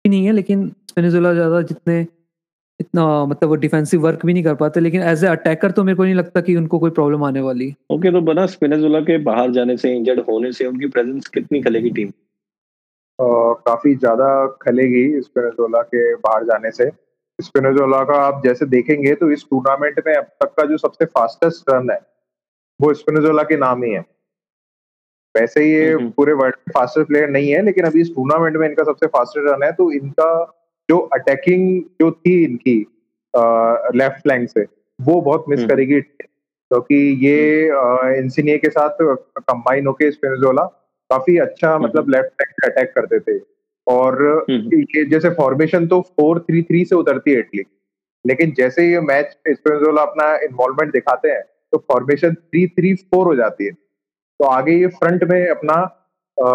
[0.05, 2.05] नहीं है लेकिन स्पेनिजुला ज़्यादा जितने
[2.79, 5.95] इतना मतलब वो डिफेंसिव वर्क भी नहीं कर पाते लेकिन एज ए अटैकर तो मेरे
[5.95, 9.51] को नहीं लगता कि उनको कोई प्रॉब्लम आने वाली। ओके तो बना स्पिनेजुला के बाहर
[9.51, 12.11] जाने से इंजर्ड होने से उनकी प्रेजेंस कितनी खलेगी टीम
[13.19, 13.25] अ,
[13.65, 14.29] काफ़ी ज़्यादा
[14.61, 16.89] खलेगी स्पिनोजोला के बाहर जाने से
[17.39, 21.69] स्पिनोजोला का आप जैसे देखेंगे तो इस टूर्नामेंट में अब तक का जो सबसे फास्टेस्ट
[21.69, 21.99] रन है
[22.79, 24.05] वो स्पिनोजोला के नाम ही है
[25.35, 28.57] वैसे ही ये हम्म। पूरे वर्ल्ड में फास्टेस्ट प्लेयर नहीं है लेकिन अभी इस टूर्नामेंट
[28.57, 30.29] में इनका सबसे फास्टेस्ट रन है तो इनका
[30.89, 32.77] जो अटैकिंग जो थी इनकी
[33.97, 34.65] लेफ़्ट फ्लैंक से
[34.99, 40.63] वो बहुत मिस हम्म। करेगी क्योंकि ये इंसिनिये के साथ कंबाइन होके स्पिनोजोला
[41.09, 43.39] काफ़ी अच्छा मतलब लेफ़्ट फ्लैंक से अटैक करते थे।
[43.87, 47.63] और हम्म। ये जैसे फॉर्मेशन तो फोर थ्री थ्री से उतरती है इटली।
[48.25, 53.65] लेकिन जैसे ये मैच अपना इन्वॉल्वमेंट दिखाते हैं तो फॉर्मेशन थ्री थ्री फोर हो जाती
[53.65, 56.45] है। तो आगे ये फ्रंट में अपना अ,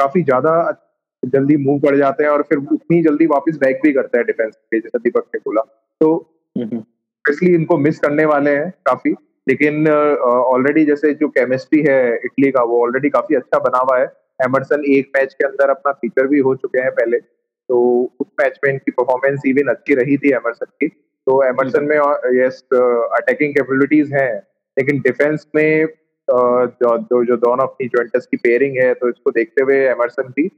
[0.00, 0.82] काफ़ी ज़्यादा
[1.22, 4.54] जल्दी मूव कर जाते हैं और फिर उतनी जल्दी वापस बैक भी करते हैं डिफेंस
[4.70, 5.60] पे जैसे दीपक ने बोला।
[6.00, 6.14] तो
[6.56, 6.82] हम्म,
[7.24, 9.14] इसलिए इनको मिस करने वाले हैं काफ़ी।
[9.46, 14.06] लेकिन ऑलरेडी जैसे जो केमिस्ट्री है इटली का वो ऑलरेडी काफ़ी अच्छा बना हुआ है।
[14.40, 17.78] एमरसन एक मैच के अंदर अपना फीचर भी हो चुके हैं पहले। तो
[18.20, 21.96] उस मैच में इनकी परफॉर्मेंस इवन अच्छी रही थी एमरसन की। तो एमरसन में
[22.40, 24.32] यस अटैकिंग कैपेबिलिटीज हैं
[24.76, 25.86] लेकिन डिफेंस में
[26.28, 30.48] जो जो जो दोनों अपनी ज्वेंटस की पेयरिंग है तो इसको देखते हुए एमरसन भी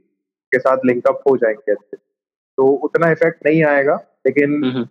[0.53, 3.95] के साथ लिंकअप हो जाएँगे अच्छे। तो उतना इफ़ेक्ट नहीं आएगा
[4.27, 4.85] लेकिन हम्म।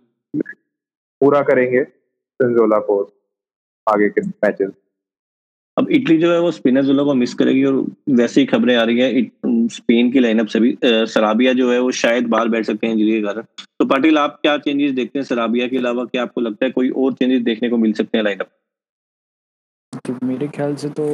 [1.20, 3.02] पूरा करेंगे सेंजोला को
[3.88, 4.70] आगे के मैचेस
[5.76, 7.74] अब इटली जो है वो स्पिनेजुला को मिस करेगी और
[8.10, 9.22] वैसे ही खबरें आ रही है।
[9.70, 13.12] स्पेन की लाइनअप से भी सराबिया जो है वो शायद बाहर बैठ सकते हैं इंजरी
[13.12, 13.42] के कारण।
[13.78, 16.04] तो पाटिल आप क्या चेंजेस देखते हैं सराबिया के अलावा?
[16.04, 18.48] क्या आपको लगता है कोई और चेंजेस देखने को मिल सकते हैं लाइनअप
[20.06, 21.04] कि मेरे ख्याल से तो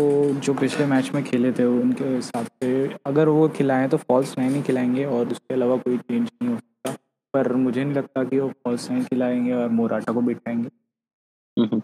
[0.41, 2.71] जो पिछले मैच में खेले थे उनके हिसाब से
[3.07, 6.57] अगर वो खिलाएँ तो फॉल्स नाइन ही खिलाएँगे और उसके अलावा कोई चेंज नहीं हो
[6.57, 6.97] सकता।
[7.35, 10.71] पर मुझे नहीं लगता कि वो फॉल्स नाइन खिलाएँगे और मोराटा को बिठाएँगे।
[11.57, 11.81] हम्म, आ,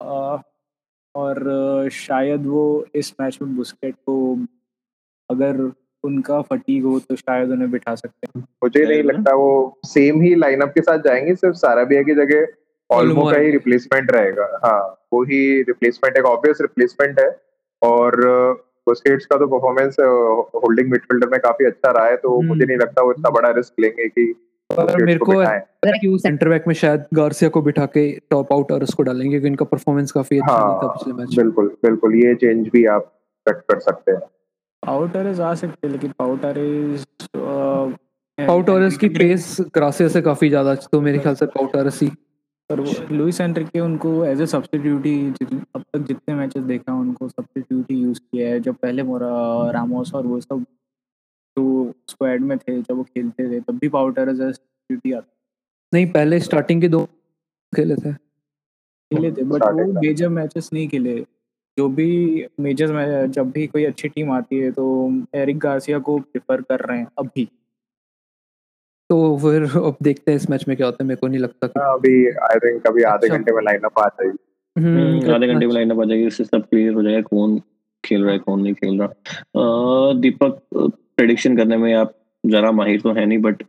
[0.00, 4.16] और शायद वो इस मैच में बुस्केट को
[5.30, 5.60] अगर
[6.04, 9.02] उनका फटीग हो तो शायद उन्हें बिठा सकते हैं मुझे नहीं?
[9.02, 12.46] लगता वो सेम ही लाइनअप के साथ जाएँगे सिर्फ़ साराबिया की जगह
[12.90, 14.80] ऑल्मो ऑल्मो का ही रिप्लेसमेंट रहेगा हाँ
[15.12, 17.28] वो ही रिप्लेसमेंट एक ऑब्वियस रिप्लेसमेंट है
[17.82, 18.20] और
[18.86, 19.96] बुस्केट्स का तो परफॉर्मेंस
[20.54, 23.50] होल्डिंग मिडफील्डर में काफ़ी अच्छा रहा है तो हम्म। मुझे नहीं लगता वो इतना बड़ा
[23.50, 24.32] रिस्क लेंगे कि
[24.70, 28.52] मेरे को को है कि वो सेंटर बैक में शायद गार्सिया को बिठा के टॉप
[28.52, 31.68] आउट और उसको डालेंगे क्योंकि इनका परफॉर्मेंस काफ़ी अच्छा नहीं था हाँ पिछले मैच बिल्कुल
[31.84, 33.12] बिल्कुल ये चेंज भी आप
[33.46, 34.20] कट कर सकते हैं।
[34.82, 36.12] पाउटरेज आ सकते हैं लेकिन
[38.38, 42.08] पाउटरेज की पेस ग्रासिया से काफ़ी ज़्यादा तो मेरे ख्याल से पाउटोरस ही।
[42.70, 42.80] पर
[43.40, 45.16] एंड्रिके उनको एज ए सब्स्टिट्यूट ही
[45.76, 49.28] अब तक जितने मैचेस देखा उनको सब्स्टिट्यूट ही यूज़ किया है जब पहले मोरा
[49.70, 50.64] रामोस और वो सब
[51.56, 55.32] जो स्क्वाड में थे जब वो खेलते थे तब भी पाउटर एज सब्स्टिट्यूट ही आता
[55.92, 57.04] नहीं पहले स्टार्टिंग के दो
[57.72, 61.16] खेले थे। खेले थे बट वो मेजर मैचेस नहीं खेले।
[61.78, 64.86] जो भी मेजर में जब भी कोई अच्छी टीम आती है तो
[65.34, 67.44] एरिक गार्सिया को प्रेफर कर रहे हैं अभी।
[69.10, 71.66] तो फिर अब देखते हैं इस मैच में क्या होता है। मेरे को नहीं लगता
[71.66, 74.38] कि हाँ, अभी आई थिंक अभी आधे अच्छा। घंटे में लाइनअप आ जाएगी।
[74.76, 77.60] हम्म, हम्म, आधे घंटे में। लाइनअप आ जाएगी। उससे सब क्लियर हो जाएगा कौन
[78.06, 82.14] खेल रहा है कौन नहीं खेल रहा। दीपक प्रेडिक्शन करने में आप
[82.44, 83.62] जरा माहिर तो है नहीं बट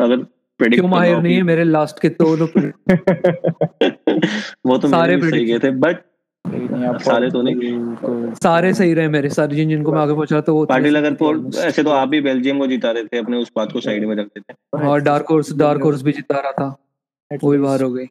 [0.00, 0.24] अगर
[0.60, 1.42] क्यों माहिर नहीं है?
[1.42, 2.50] मेरे लास्ट के तो लोग
[4.66, 6.02] वो तो सारे सही गए थे बट
[7.02, 10.64] सारे तो नहीं। सारे सही रहे मेरे सारे जिन जिनको मैं आगे पहुँचा तो वो
[10.66, 13.72] पाटिल अगर पोल ऐसे तो आप भी बेल्जियम को जिता रहे थे अपने उस बात
[13.72, 16.68] को साइड में रख देते और डार्क हॉर्स डार्क हॉर्स भी जिता रहा था
[17.30, 18.06] वो भी बाहर हो गई।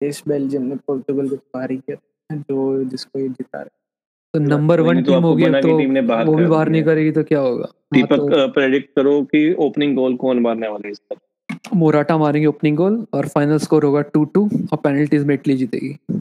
[0.00, 3.83] इस बेल्जियम ने पोर्टुगल को बाहर किया जो जिसको ये जिता रहे।
[4.34, 6.82] तो नंबर वन नहीं तो टीम होगी तो टीम ने बाहर वो भी बाहर नहीं
[6.84, 7.64] करेगी तो क्या होगा?
[7.64, 11.18] हाँ, दीपक तो प्रेडिक्ट करो कि ओपनिंग गोल कौन मारने वाले हैं इस बार।
[11.76, 15.96] मोराटा मारेंगे ओपनिंग गोल और फाइनल स्कोर होगा टू टू और पेनल्टीज में इटली जीतेगी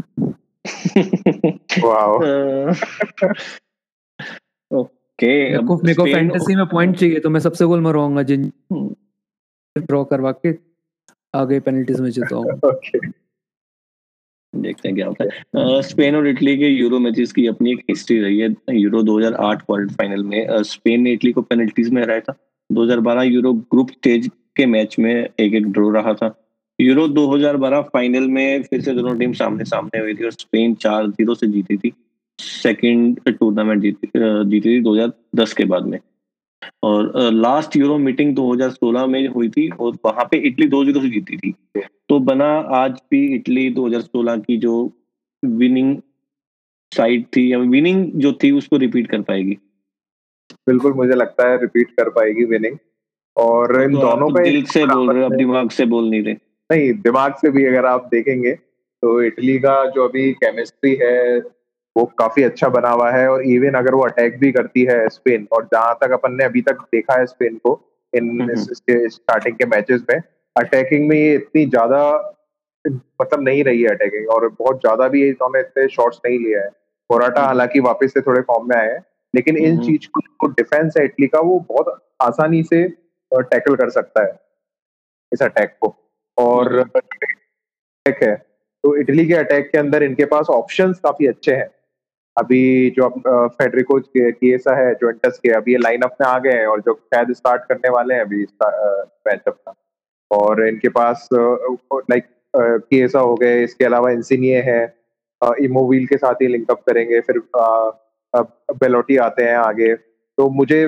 [4.71, 8.51] ओके मेरे को मेरे को फैंटेसी में पॉइंट चाहिए तो मैं सबसे गोल मरवाऊँगा जिन
[9.75, 10.53] ड्रॉ करवा के
[11.33, 12.99] आगे पेनल्टीज में जीताऊँगा ओके
[14.55, 18.19] देखते हैं क्या होता है। स्पेन और इटली के यूरो मैचेस की अपनी एक हिस्ट्री
[18.19, 22.35] रही है। यूरो 2008 क्वार्टर फाइनल में स्पेन ने इटली को पेनल्टीज में हराया था।
[22.69, 26.33] 2012 यूरो ग्रुप स्टेज के मैच में एक एक ड्रॉ रहा था।
[26.79, 31.07] यूरो 2012 फाइनल में फिर से दोनों टीम सामने सामने हुई थी और स्पेन चार
[31.07, 31.93] ज़ीरो से जीती थी।
[32.39, 35.99] सेकेंड टूर्नामेंट जीती जीती थी 2010 के बाद में।
[36.83, 41.09] और लास्ट यूरो मीटिंग 2016 में हुई थी और वहाँ पे इटली दो ज़ीरो से
[41.09, 41.53] जीती थी।
[42.09, 44.73] तो बना आज भी इटली 2016 की जो
[45.43, 45.95] विनिंग
[46.91, 49.57] साइड थी या विनिंग जो थी उसको रिपीट कर पाएगी।
[50.67, 52.77] बिल्कुल मुझे लगता है रिपीट कर पाएगी विनिंग
[53.37, 56.33] और इन तो दोनों पे दिल से बोल रहे अब दिमाग से बोल नहीं रहे।
[56.69, 61.39] नहीं दिमाग से भी अगर आप देखेंगे तो इटली का जो अभी केमिस्ट्री है
[61.95, 65.47] वो काफ़ी अच्छा बना हुआ है और इवन अगर वो अटैक भी करती है स्पेन
[65.51, 67.79] और जहाँ तक अपन ने अभी तक देखा है स्पेन को
[68.13, 70.21] इन हम्म। स्टार्टिंग के मैचेस में
[70.55, 72.01] अटैकिंग में ये इतनी ज़्यादा
[72.85, 76.69] मतलब नहीं रही है अटैकिंग और बहुत ज़्यादा भी इन्होंने इतने शॉट्स नहीं लिया है
[77.09, 79.03] मोराटा हम्म। हालाँकि वापस से थोड़े फॉर्म में आए हैं
[79.33, 80.07] लेकिन इन हम्म। चीज़
[80.39, 82.87] को डिफेंस है इटली का वो बहुत आसानी से
[83.31, 84.33] टैकल कर सकता है
[85.31, 85.95] इस अटैक को
[86.37, 88.35] और अटैक है
[88.83, 91.69] तो इटली के अटैक के अंदर इनके पास ऑप्शंस काफ़ी अच्छे हैं
[92.37, 93.09] अभी जो
[93.47, 97.31] फेडरिको केसा है जोइंटस के अभी ये लाइनअप में आ गए हैं और जो शायद
[97.33, 98.45] स्टार्ट करने वाले हैं अभी
[99.27, 99.73] मैच अपना
[100.31, 104.81] और इनके पास लाइक केसा हो गए इसके अलावा इंसिनिये है
[105.61, 107.41] इमोविल के साथ ही लिंकअप करेंगे फिर
[108.73, 110.87] बेलोटी आते हैं आगे। तो मुझे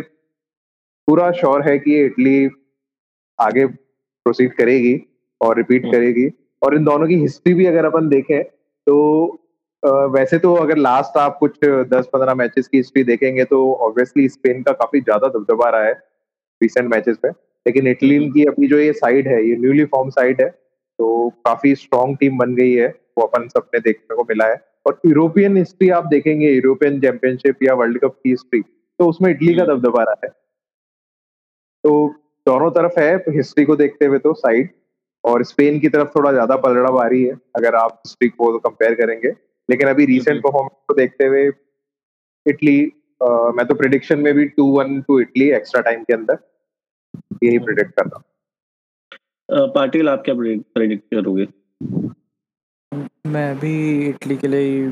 [1.07, 2.49] पूरा श्योर है कि इटली
[3.39, 4.95] आगे प्रोसीड करेगी
[5.41, 6.29] और रिपीट हम्म। करेगी।
[6.61, 8.95] और इन दोनों की हिस्ट्री भी अगर अपन देखें तो
[9.85, 11.57] वैसे तो अगर लास्ट आप कुछ
[11.89, 15.93] दस पंद्रह मैचेस की हिस्ट्री देखेंगे तो ऑब्वियसली स्पेन का काफ़ी ज़्यादा दबदबा रहा है
[16.61, 17.31] रिसेंट मैचेस में
[17.65, 21.75] लेकिन इटली की अपनी जो ये साइड है ये न्यूली फॉर्म साइड है तो काफ़ी
[21.75, 25.89] स्ट्रॉन्ग टीम बन गई है वो अपन सबने देखने को मिला है। और यूरोपियन हिस्ट्री
[25.89, 30.03] आप देखेंगे यूरोपियन चैंपियनशिप या वर्ल्ड कप की हिस्ट्री तो उसमें इटली का हम्म। दबदबा
[30.03, 30.29] रहा है।
[31.83, 32.07] तो
[32.47, 34.69] दोनों तरफ़ है हिस्ट्री को देखते हुए तो साइड
[35.23, 39.29] और स्पेन की तरफ़ थोड़ा ज़्यादा पलड़ा रही है अगर आप हिस्ट्री को कंपेयर करेंगे।
[39.69, 41.47] लेकिन अभी रिसेंट परफॉर्मेंस को देखते हुए
[42.45, 42.79] इटली
[43.57, 46.37] मैं तो प्रिडिक्शन में भी two one to Italy extra time के अंदर
[47.43, 48.23] यही प्रिडिक्ट कर रहा हूँ।
[49.73, 51.47] पाटिल आप क्या प्रिडिक्ट करोगे?
[53.27, 53.73] मैं भी
[54.09, 54.87] इटली के लिए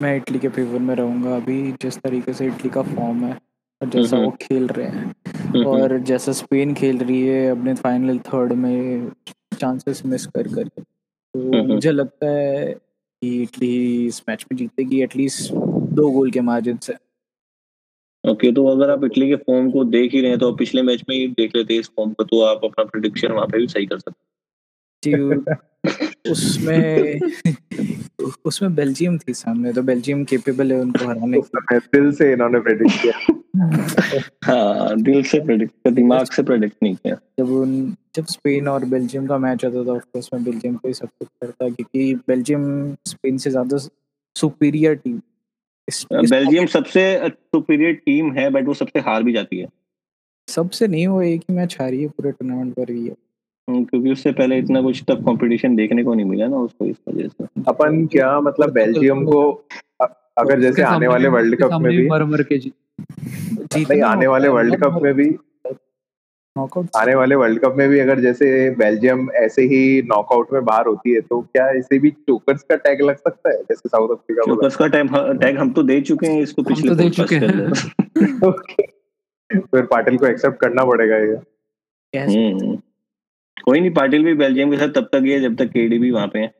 [0.00, 3.32] मैं इटली के फेवर में रहूँगा। अभी जिस तरीके से इटली का फॉर्म है
[3.80, 8.52] और जैसा वो खेल रहे हैं और जैसा स्पेन खेल रही है अपने फाइनल थर्ड
[8.52, 9.10] में
[9.58, 12.72] चांसेस मिस कर कर तो मुझे लगता है
[13.22, 15.52] कि इटली इस मैच में जीतेगी एटलीस्ट
[15.92, 20.12] दो गोल के मार्जिन से। ओके okay, तो अगर आप इटली के फॉर्म को देख
[20.12, 22.64] ही रहे हैं तो पिछले मैच में ही देख लेते इस फॉर्म को तो आप
[22.64, 24.22] अपना प्रिडिक्शन वहाँ पे भी सही कर सकते
[26.30, 27.20] उसमें
[28.44, 33.02] उसमें बेल्जियम थी सामने तो बेल्जियम केपेबल है उनको हराने की दिल से इन्होंने प्रेडिक्ट
[33.02, 37.74] किया। हाँ दिल से प्रेडिक्ट किया दिमाग से प्रेडिक्ट नहीं किया। जब उन
[38.14, 41.68] जब स्पेन और बेल्जियम का मैच होता था ऑफकोर्स मैं बेल्जियम को ही सपोर्ट करता
[41.68, 43.78] क्योंकि बेल्जियम स्पेन से ज़्यादा
[44.36, 45.20] सुपीरियर टीम
[46.12, 49.68] बेल्जियम सबसे सुपीरियर टीम है बट वो सबसे हार भी जाती है।
[50.48, 53.14] सबसे नहीं वो एक ही मैच हारी है पूरे टूर्नामेंट पर भी है।
[53.84, 57.28] क्योंकि उससे पहले इतना कुछ टफ कंपटीशन देखने को नहीं मिला ना उसको इस वजह
[57.28, 59.66] से। अपन क्या मतलब बेल्जियम को
[60.38, 64.76] अगर जैसे आने वाले वर्ल्ड कप में भी मर मर के जीत आने वाले वर्ल्ड
[64.76, 65.36] कप में भी
[66.96, 71.14] आने वाले वर्ल्ड कप में भी अगर जैसे बेल्जियम ऐसे ही नॉकआउट में बाहर होती
[71.14, 73.56] है तो क्या इसे भी चोकर्स का टैग लग सकता है?
[73.56, 75.08] जैसे साउथ अफ्रीका चोकर्स का टैग
[75.40, 77.72] टैग हम तो दे चुके हैं इसको पिछले तो दे चुके हैं।
[79.60, 81.36] फिर पाटिल को एक्सेप्ट करना पड़ेगा ये।
[83.64, 86.28] कोई नहीं पाटिल भी बेल्जियम के साथ तब तक है जब तक केडी भी वहाँ
[86.28, 86.54] पे है।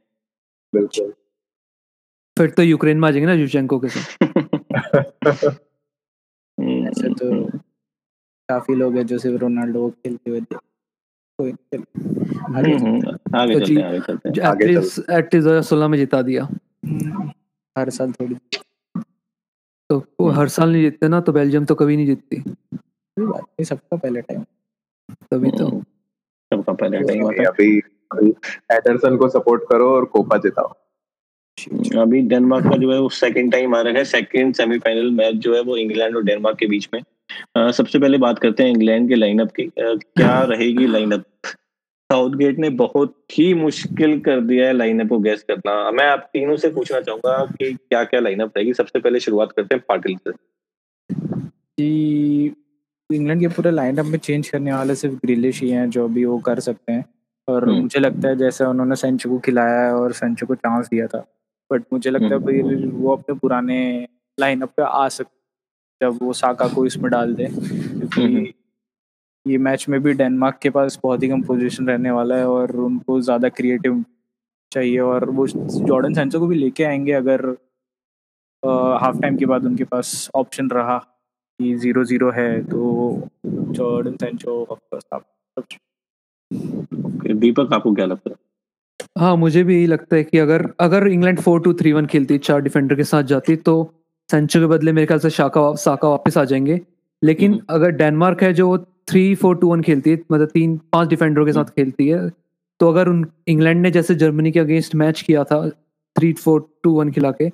[0.74, 1.12] बिल्कुल।
[2.38, 4.24] फिर तो यूक्रेन में आ जाएँगे ना जुशेंको के साथ।
[6.60, 7.58] ऐसे तो
[8.48, 10.56] काफ़ी लोग हैं जो सिर्फ़ रोनाल्डो खेलते हुए थे
[11.38, 11.50] कोई
[12.56, 16.48] आगे हम्म, आगे तो चलते हैं आगे चलते हैं। एटलीस्ट एटलीस्ट 2016 में जिता दिया।
[17.78, 18.36] हर साल थोड़ी।
[19.90, 23.64] तो वो हर साल नहीं जीतते ना तो बेल्जियम तो कभी नहीं जीतती। बात नहीं
[23.64, 24.42] सबका पहले टाइम
[25.30, 25.82] तभी तो।
[26.62, 27.78] सबका पहले टाइम होता अभी
[28.72, 30.74] एडरसन को सपोर्ट करो और कोपा जिताओ।
[32.02, 35.54] अभी डेनमार्क का जो है वो सेकंड टाइम आ रहा है। सेकंड सेमीफाइनल मैच जो
[35.54, 37.02] है वो इंग्लैंड और डेनमार्क के बीच में।
[37.56, 41.24] आ, सबसे पहले बात करते हैं इंग्लैंड के लाइनअप की। आ, क्या रहेगी लाइनअप
[42.12, 46.56] साउथगेट ने बहुत ही मुश्किल कर दिया है लाइनअप को गैस करना। मैं आप तीनों
[46.56, 50.52] से पूछना चाहूँगा कि क्या क्या लाइनअप रहेगी। सबसे पहले शुरुआत करते हैं पाटिल से।
[53.14, 56.38] इंग्लैंड के पूरे लाइनअप में चेंज करने वाले सिर्फ़ ग्रिलिश ही हैं जो भी वो
[56.40, 57.04] कर सकते हैं।
[57.48, 60.88] और हम्म। मुझे लगता है जैसे उन्होंने सेंचो को खिलाया है और सेंचो को चांस
[60.88, 61.24] दिया था।
[61.70, 63.78] बट मुझे लगता है हम्म। भाई वो अपने पुराने
[64.38, 65.40] लाइनअप पे आ सकते
[66.00, 68.46] जब वो साका को इसमें डाल दे। क्योंकि हम्म,
[69.46, 72.76] ये मैच में भी डेनमार्क के पास बहुत ही कम पोजीशन रहने वाला है और
[72.76, 74.04] उनको ज़्यादा क्रिएटिव
[74.72, 77.46] चाहिए। और वो जॉर्डन सेंचो को भी लेके आएँगे अगर
[79.02, 81.00] हाफ़ टाइम के बाद उनके पास ऑप्शन रहा।
[81.62, 84.78] कि ज़ीरो ज़ीरो है तो जॉर्डन सेंचो
[87.34, 88.36] दीपक आपको क्या लगता है
[89.18, 92.38] हाँ मुझे भी यही लगता है कि अगर अगर England four two three one खेलती
[92.40, 93.74] चार डिफेंडर के साथ जाती तो
[94.28, 96.80] सेंचो के बदले मेरे ख्याल से शाका साका वापस आ जाएँगे
[97.22, 98.76] लेकिन हम्म। अगर डेनमार्क है जो
[99.08, 102.28] थ्री फोर टू वन खेलती है मतलब तीन पाँच डिफेंडरों के साथ हम्म। खेलती है
[102.80, 105.68] तो अगर उन इंग्लैंड ने जैसे जर्मनी के अगेंस्ट मैच किया था
[106.16, 107.48] थ्री फोर टू वन खिला के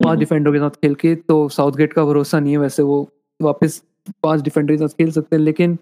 [0.00, 3.02] पाँच डिफेंडरों के साथ खेल के तो साउथ गेट का भरोसा नहीं है वैसे वो
[3.40, 3.82] वापस
[4.22, 5.78] पाँच डिफेंडर के साथ खेल सकते हैं लेकिन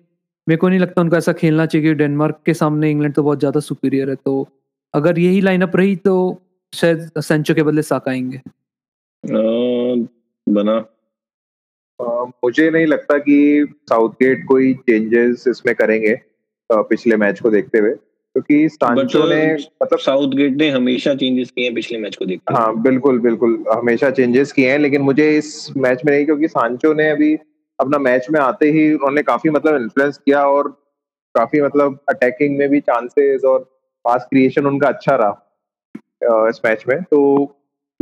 [0.46, 3.60] मेरे को नहीं लगता उनको ऐसा खेलना चाहिए डेनमार्क के सामने इंग्लैंड तो बहुत ज़्यादा
[3.60, 4.48] सुपीरियर है तो
[4.94, 6.14] अगर यही लाइनअप रही तो
[6.72, 8.40] शायद सेंचो के बदले साका आएँगे।
[10.46, 10.78] बना।
[12.44, 16.14] मुझे नहीं लगता कि साउथ गेट कोई चेंजेस इसमें करेंगे
[16.70, 17.94] पिछले मैच को देखते हुए।
[18.36, 22.54] क्योंकि सांचो ने मतलब साउथ गेट ने हमेशा चेंजेस किए हैं पिछले मैच को देखते
[22.54, 26.94] हाँ बिल्कुल बिल्कुल हमेशा चेंजेस किए हैं लेकिन मुझे इस मैच में नहीं क्योंकि सांचो
[26.94, 27.34] ने अभी
[27.80, 30.68] अपना मैच में आते ही उन्होंने काफ़ी मतलब इन्फ्लुएंस किया और
[31.34, 33.58] काफ़ी मतलब अटैकिंग में भी चांसेस और
[34.04, 37.20] पास क्रिएशन उनका अच्छा रहा इस मैच में। तो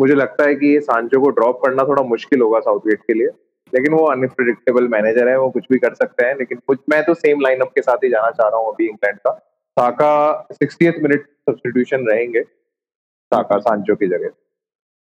[0.00, 3.14] मुझे लगता है कि ये सांचो को ड्रॉप करना थोड़ा मुश्किल होगा साउथ गेट के
[3.14, 3.28] लिए
[3.72, 7.14] लेकिन वो अनप्रिडिक्टेबल मैनेजर है वो कुछ भी कर सकते हैं लेकिन कुछ मैं तो
[7.14, 11.26] सेम लाइनअप के साथ ही जाना चाह रहा हूँ अभी इंग्लैंड का। साका सिक्सटी मिनट
[11.50, 14.28] सब्सटीट्यूशन रहेंगे। साका सांचो की जगह।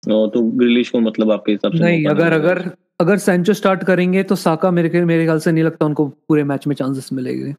[0.03, 4.35] तो ग्रिलिश को मतलब आपके हिसाब से नहीं अगर अगर अगर सेंचो स्टार्ट करेंगे तो
[4.35, 7.53] साका मेरे मेरे ख्याल से नहीं लगता उनको पूरे मैच में चांसेस मिलेंगे।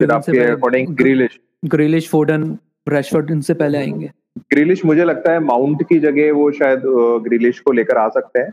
[0.00, 2.56] फिर आपके अकॉर्डिंग ग्रिलिश ग्रिलिश फोर्डन
[2.88, 4.10] रैशफोर्ड इनसे पहले आएँगे।
[4.50, 6.82] ग्रिलिश मुझे लगता है माउंट की जगह वो शायद
[7.24, 8.52] ग्रिलिश को लेकर आ सकते हैं।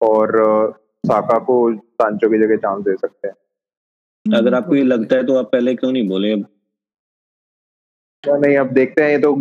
[0.00, 0.32] और
[1.06, 5.36] साका को सांचो की जगह चांस दे सकते हैं। अगर आपको ये लगता है तो
[5.36, 6.34] आप पहले क्यों नहीं बोले?
[8.24, 9.32] नहीं अब देखते हैं ये तो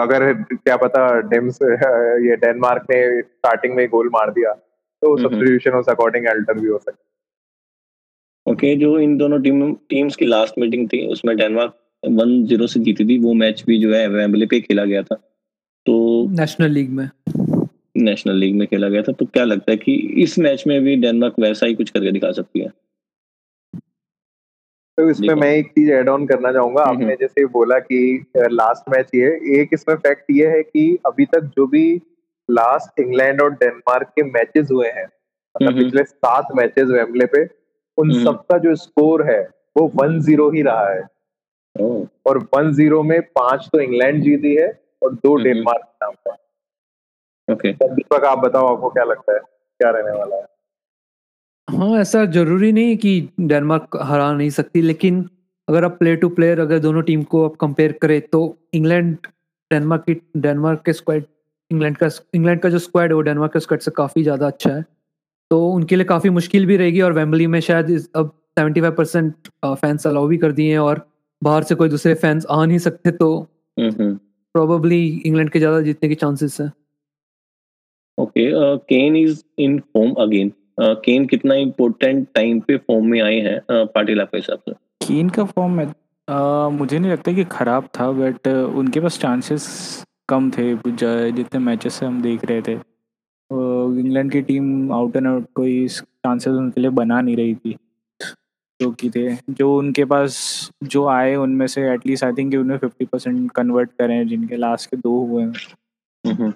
[0.00, 5.88] अगर क्या पता डेम्स ये डेनमार्क ने स्टार्टिंग में गोल मार दिया तो सब्स्टिट्यूशन उस
[5.88, 11.06] अकॉर्डिंग अल्टर भी हो सकता ओके जो इन दोनों टीम टीम्स की लास्ट मीटिंग थी
[11.06, 11.74] उसमें डेनमार्क
[12.08, 15.14] वन ज़ीरो से जीती थी वो मैच भी जो है वेम्बले पे खेला गया था।
[15.86, 17.08] तो नेशनल लीग में।
[17.96, 20.96] नेशनल लीग में खेला गया था तो क्या लगता है कि इस मैच में भी
[20.96, 22.68] डेनमार्क वैसा ही कुछ करके दिखा सकती है?
[24.98, 28.26] तो इसमें मैं एक चीज़ एड ऑन करना चाहूँगा। हम्म, आपने हम्म। जैसे बोला कि
[28.36, 29.30] लास्ट मैच ये
[29.60, 31.86] एक इसमें फैक्ट ये है कि अभी तक जो भी
[32.48, 37.44] लास्ट इंग्लैंड और डेनमार्क के मैचेस हुए हैं मतलब हम्म, पिछले सात मैचेस वेम्बले पे
[37.98, 39.40] उन सबका जो स्कोर है
[39.76, 41.02] वो वन ज़ीरो ही रहा है।
[42.26, 44.68] और वन ज़ीरो में पाँच तो इंग्लैंड जीती है
[45.02, 46.36] और दो डेनमार्क नाम का
[47.48, 49.38] ओके। दीपक आप बताओ आपको क्या लगता है?
[49.38, 50.46] क्या रहने वाला है?
[51.68, 55.24] हाँ ऐसा ज़रूरी नहीं कि डेनमार्क हरा नहीं सकती लेकिन
[55.68, 58.40] अगर आप प्लेयर टू प्लेयर अगर दोनों टीम को आप कंपेयर करें तो
[58.74, 59.16] इंग्लैंड
[59.70, 61.22] डेनमार्क की डेनमार्क के स्क्वाड
[61.70, 64.70] इंग्लैंड का इंग्लैंड का जो स्क्वाड है वो डेनमार्क के स्क्वाड से काफ़ी ज़्यादा अच्छा
[64.70, 64.84] है।
[65.50, 69.48] तो उनके लिए काफ़ी मुश्किल भी रहेगी और वेम्बली में शायद अब seventy five percent
[69.64, 71.06] fans allow भी कर दिए हैं और
[71.42, 73.28] बाहर से कोई दूसरे फैंस आ नहीं सकते तो
[73.76, 76.70] प्रोबेबली इंग्लैंड के ज़्यादा जीतने के चांसेस है।
[78.18, 78.50] Okay
[78.88, 83.88] Kane is in form again Kane कितना इम्पोर्टेंट टाइम पे फॉर्म में आए हैं uh,
[83.94, 84.72] पाटिल आपके हिसाब से?
[85.06, 85.86] केन का फॉर्म में
[86.72, 89.66] मुझे नहीं लगता कि खराब था बट उनके पास चांसेस
[90.28, 92.72] कम थे जितने मैचेस से हम देख रहे थे।
[93.50, 97.76] इंग्लैंड की टीम आउट एंड आउट कोई चांसेस उनके लिए बना नहीं रही थी
[98.80, 100.38] जो की थे। जो उनके पास
[100.84, 104.96] जो आए उनमें से एटलीस्ट आई थिंक उन्हें फिफ्टी परसेंट कन्वर्ट करें जिनके लास्ट के
[104.96, 106.52] दो हुए हैं।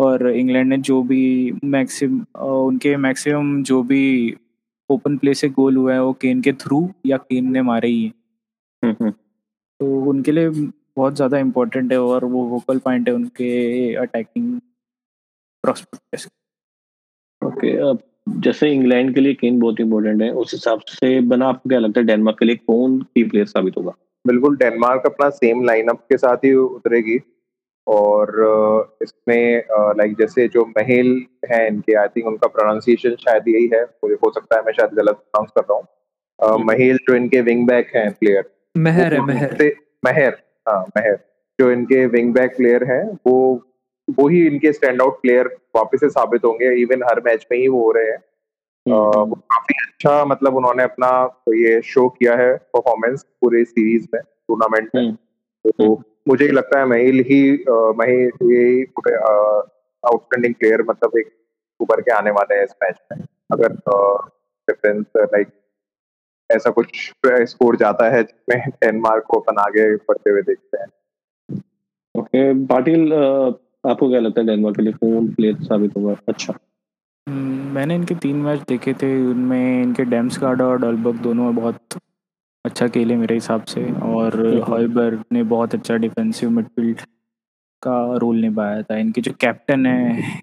[0.00, 1.22] और इंग्लैंड ने जो भी
[1.66, 4.02] मैक्सिम उनके मैक्सिमम जो भी
[4.90, 8.04] ओपन प्ले से गोल हुआ है वो केन के थ्रू या केन ने मारे ही
[8.82, 14.60] है। तो उनके लिए बहुत ज़्यादा इम्पोर्टेंट है और वो वोकल पॉइंट है उनके अटैकिंग
[15.64, 16.28] प्रोस्पेक्ट
[17.42, 17.98] ओके अब
[18.44, 22.00] जैसे इंग्लैंड के लिए केन बहुत इंपॉर्टेंट है उस हिसाब से बना आपको क्या लगता
[22.00, 23.92] है डेनमार्क के लिए कौन की प्लेयर साबित होगा?
[24.24, 27.18] बिल्कुल डेनमार्क अपना सेम लाइनअप के साथ ही उतरेगी।
[27.90, 28.30] और
[29.02, 29.62] इसमें
[29.98, 31.08] लाइक जैसे जो महल
[31.50, 34.94] है इनके आई थिंक उनका प्रोनाउंसिएशन शायद यही है मुझे हो सकता है मैं शायद
[34.94, 35.86] गलत प्रोनाउंस कर रहा हूँ
[36.38, 39.72] हम्म। महिल जो इनके विंग बैक हैं प्लेयर महर है महर
[40.04, 40.36] महर
[40.68, 41.18] हाँ महर
[41.58, 43.36] जो इनके विंग बैक प्लेयर हैं वो
[44.08, 47.66] वो ही इनके स्टैंड आउट प्लेयर वापस से साबित होंगे इवन हर मैच में ही
[47.68, 48.18] वो हो रहे हैं
[48.86, 51.10] हम्म। वो काफ़ी अच्छा मतलब उन्होंने अपना
[51.54, 55.94] ये शो किया है परफॉर्मेंस पूरे सीरीज़ में टूर्नामेंट में हम्म। तो
[56.26, 57.42] मुझे ही लगता है महिल ही
[57.98, 61.30] महिल ये आउटस्टैंडिंग प्लेयर मतलब एक
[61.80, 63.72] उभर के आने वाले हैं इस मैच में। अगर
[64.68, 65.48] डिफरेंस लाइक
[66.50, 70.86] ऐसा कुछ स्कोर जाता है जिसमें डेनमार्क को अपन आगे बढ़ते हुए देखते हैं।
[72.14, 76.14] ओके पाटिल आपको क्या लगता है डेनमार्क के लिए कौन प्लेयर साबित होगा?
[76.28, 76.54] अच्छा।
[77.26, 81.98] हम्म, मैंने इनके तीन मैच देखे थे उनमें इनके डेम्स डेम्सगार्ड और डलबर्ग दोनों बहुत
[82.64, 87.00] अच्छा खेले मेरे हिसाब से। और हॉयबर्ग ने बहुत अच्छा डिफेंसिव मिडफील्ड
[87.82, 90.40] का रोल निभाया था। इनके जो कैप्टन है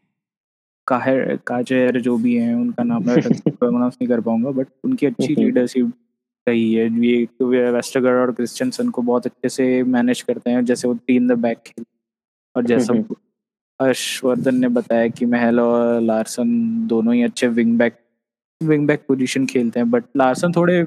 [0.88, 3.16] काहर काजेर जो भी हैं उनका नाम मैं
[3.52, 5.94] प्रोनाउंस नहीं कर पाऊँगा बट उनकी अच्छी लीडरशिप
[6.48, 7.28] रही है। ये
[7.72, 11.58] वेस्टरगर और क्रिश्चियनसन को बहुत अच्छे से मैनेज करते हैं। जैसे वो तीन द बैक
[11.66, 11.86] खेल
[12.56, 12.94] और जैसा
[13.82, 16.48] हर्षवर्धन ने बताया कि महल और लार्सन
[16.88, 18.00] दोनों ही अच्छे wing back
[18.64, 20.84] wing back position खेलते हैं। बट लार्सन थोड़े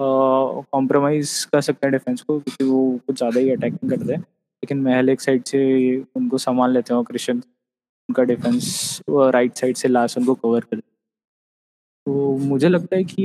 [0.00, 4.80] कॉम्प्रोमाइज कर सकते हैं डिफेंस को, क्योंकि वो कुछ ज़्यादा ही अटैकिंग करते हैं। लेकिन
[4.82, 7.38] महल एक साइड से उनको संभाल लेते हैं और क्रिश्चियन
[8.08, 10.80] उनका डिफेंस राइट साइड से लास्ट उनको कवर कर
[12.06, 13.24] तो मुझे लगता है कि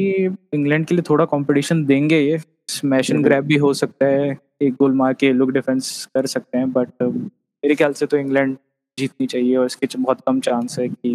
[0.53, 4.73] इंग्लैंड के लिए थोड़ा कंपटीशन देंगे ये। स्मैश एंड ग्रैब भी हो सकता है, एक
[4.73, 8.57] गोल मार के लोग डिफेंस कर सकते हैं बट मेरे ख्याल से तो इंग्लैंड
[8.97, 11.13] जीतनी चाहिए और इसके बहुत कम चांस है कि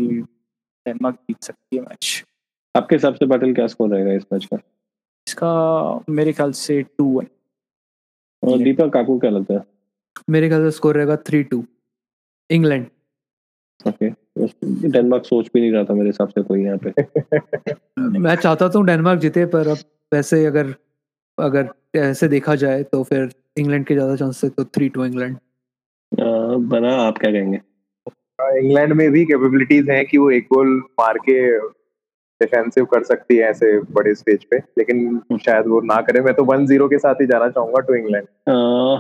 [0.87, 2.25] डेनमार्क जीत सकती है मैच
[2.75, 4.57] आपके हिसाब से बैटल क्या स्कोर रहेगा इस मैच का?
[5.27, 7.27] इसका मेरे ख्याल से टू वन
[8.43, 9.61] और दीपक आपको क्या लगता है?
[10.31, 11.65] मेरे ख्याल से स्कोर रहेगा three two
[12.51, 12.87] England
[13.87, 14.09] okay
[14.89, 16.93] Denmark सोच भी नहीं रहा था मेरे हिसाब से कोई यहाँ पे।
[18.19, 19.79] मैं चाहता तो डेनमार्क जीते पर अब
[20.15, 20.75] वैसे अगर
[21.39, 25.37] अगर ऐसे देखा जाए तो फिर इंग्लैंड के ज़्यादा चांस है तो थ्री टू इंग्लैंड
[26.71, 27.61] बना आप क्या कहेंगे?
[28.59, 31.37] इंग्लैंड में भी कैपेबिलिटीज हैं कि वो एक गोल मार के
[32.41, 36.45] डिफेंसिव कर सकती है ऐसे बड़े स्टेज पे लेकिन शायद वो ना करे। मैं तो
[36.45, 38.27] वन ज़ीरो के साथ ही जाना चाहूँगा टू इंग्लैंड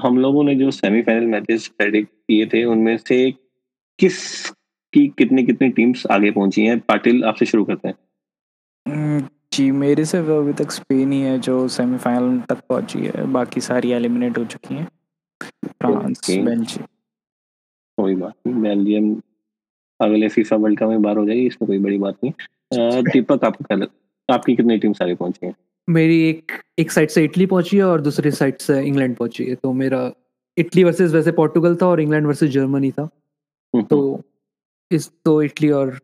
[0.05, 3.31] हम लोगों ने जो सेमीफाइनल मैचेस प्रेडिक्ट किए थे उनमें से
[3.99, 4.51] किस
[4.93, 6.79] की कितनी कितनी टीम्स आगे पहुँची हैं?
[6.81, 7.95] पाटिल आपसे शुरू करते हैं।
[8.87, 9.21] हम्म,
[9.53, 13.91] जी मेरे से अभी तक स्पेन ही है जो सेमीफाइनल तक पहुँची है। बाकी सारी
[13.93, 14.89] एलिमिनेट हो चुकी हैं।
[15.67, 16.87] France Belgium.
[17.99, 19.15] कोई बात नहीं बेल्जियम
[20.01, 23.65] अगले फीफा वर्ल्ड कप में बाहर हो जाएगी इसमें कोई बड़ी बात नहीं। दीपक आपको
[23.65, 23.87] क्या
[24.35, 25.55] आपकी कितनी टीम्स आगे पहुँची हैं?
[25.89, 29.55] मेरी एक एक साइड से इटली पहुँची है और दूसरी साइड से इंग्लैंड पहुँची है।
[29.55, 30.11] तो मेरा
[30.59, 33.09] इटली वर्सेस वैसे पोर्टुगल था और इंग्लैंड वर्सेस जर्मनी था।
[33.77, 34.23] तो।
[34.91, 35.99] इस तो इटली और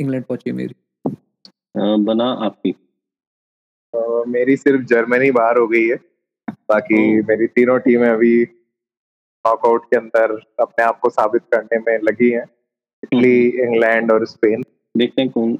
[0.00, 0.74] इंग्लैंड पहुँची है मेरी।
[2.04, 2.74] बना आपकी।
[4.30, 5.96] मेरी सिर्फ़ जर्मनी बाहर हो गई है।
[6.48, 8.42] बाकी मेरी तीनों टीमें अभी
[9.44, 12.44] नॉकआउट के अंदर अपने आप को साबित करने में लगी हैं।
[13.04, 15.56] इटली इंग्लैंड और स्पेन देखते हैं कौन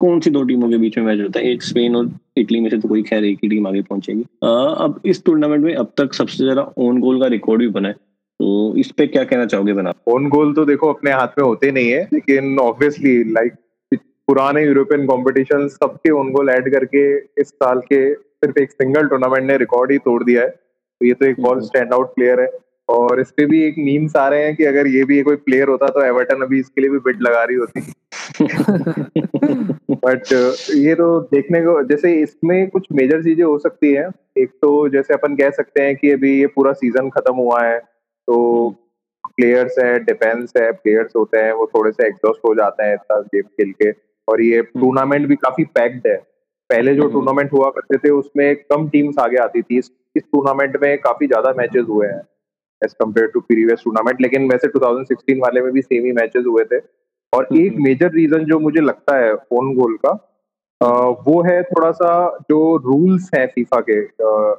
[0.00, 2.68] कौन सी दो टीमों के बीच में मैच होता है। एक स्पेन और इटली में
[2.70, 6.14] से तो कोई खैर एक ही टीम आगे पहुंचेगी। अब इस टूर्नामेंट में अब तक
[6.14, 9.72] सबसे ज़्यादा ओन गोल का रिकॉर्ड भी बना है। तो इस पे क्या कहना चाहोगे
[9.72, 9.92] बना?
[10.08, 13.54] ओन गोल तो देखो अपने हाथ में होते नहीं है लेकिन ऑब्वियसली लाइक
[14.28, 17.02] पुराने यूरोपियन कॉम्पिटिशन सबके ओन गोल ऐड करके
[17.40, 21.14] इस साल के सिर्फ़ एक सिंगल टूर्नामेंट ने रिकॉर्ड ही तोड़ दिया है। तो ये
[21.14, 22.46] तो एक बहुत स्टैंड आउट प्लेयर है।
[22.88, 25.68] और इस पे भी एक मीम्स आ रहे हैं कि अगर ये भी कोई प्लेयर
[25.68, 27.80] होता तो एवर्टन अभी इसके लिए भी बिड लगा रही होती।
[30.04, 30.32] बट
[30.76, 34.08] ये तो देखने को जैसे इसमें कुछ मेजर चीज़ें हो सकती है।
[34.38, 37.78] एक तो जैसे अपन कह सकते हैं कि अभी ये पूरा सीज़न खत्म हुआ है
[37.78, 38.38] तो
[39.28, 43.20] प्लेयर्स है डिफेंस है प्लेयर्स होते हैं वो थोड़े से एग्जॉस्ट हो जाते हैं इतना
[43.34, 43.90] गेम खेल के।
[44.28, 46.16] और ये टूर्नामेंट भी काफ़ी पैक्ड है।
[46.70, 50.98] पहले जो टूर्नामेंट हुआ करते थे उसमें कम टीम्स आगे आती थी। इस टूर्नामेंट में
[51.00, 52.20] काफ़ी ज़्यादा मैचेस हुए हैं।
[52.84, 56.64] As compared to previous tournament लेकिन वैसे 2016 वाले में भी सेम ही मैचेस हुए
[56.64, 56.78] थे।
[57.32, 60.24] और हम्म, एक मेजर हम्म। रीजन जो मुझे लगता है ओन गोल का
[60.80, 64.54] आ, वो है थोड़ा सा जो रूल्स हैं फीफा के आ,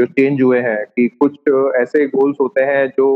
[0.00, 1.36] जो चेंज हुए हैं कि कुछ
[1.76, 3.08] ऐसे गोल्स होते हैं जो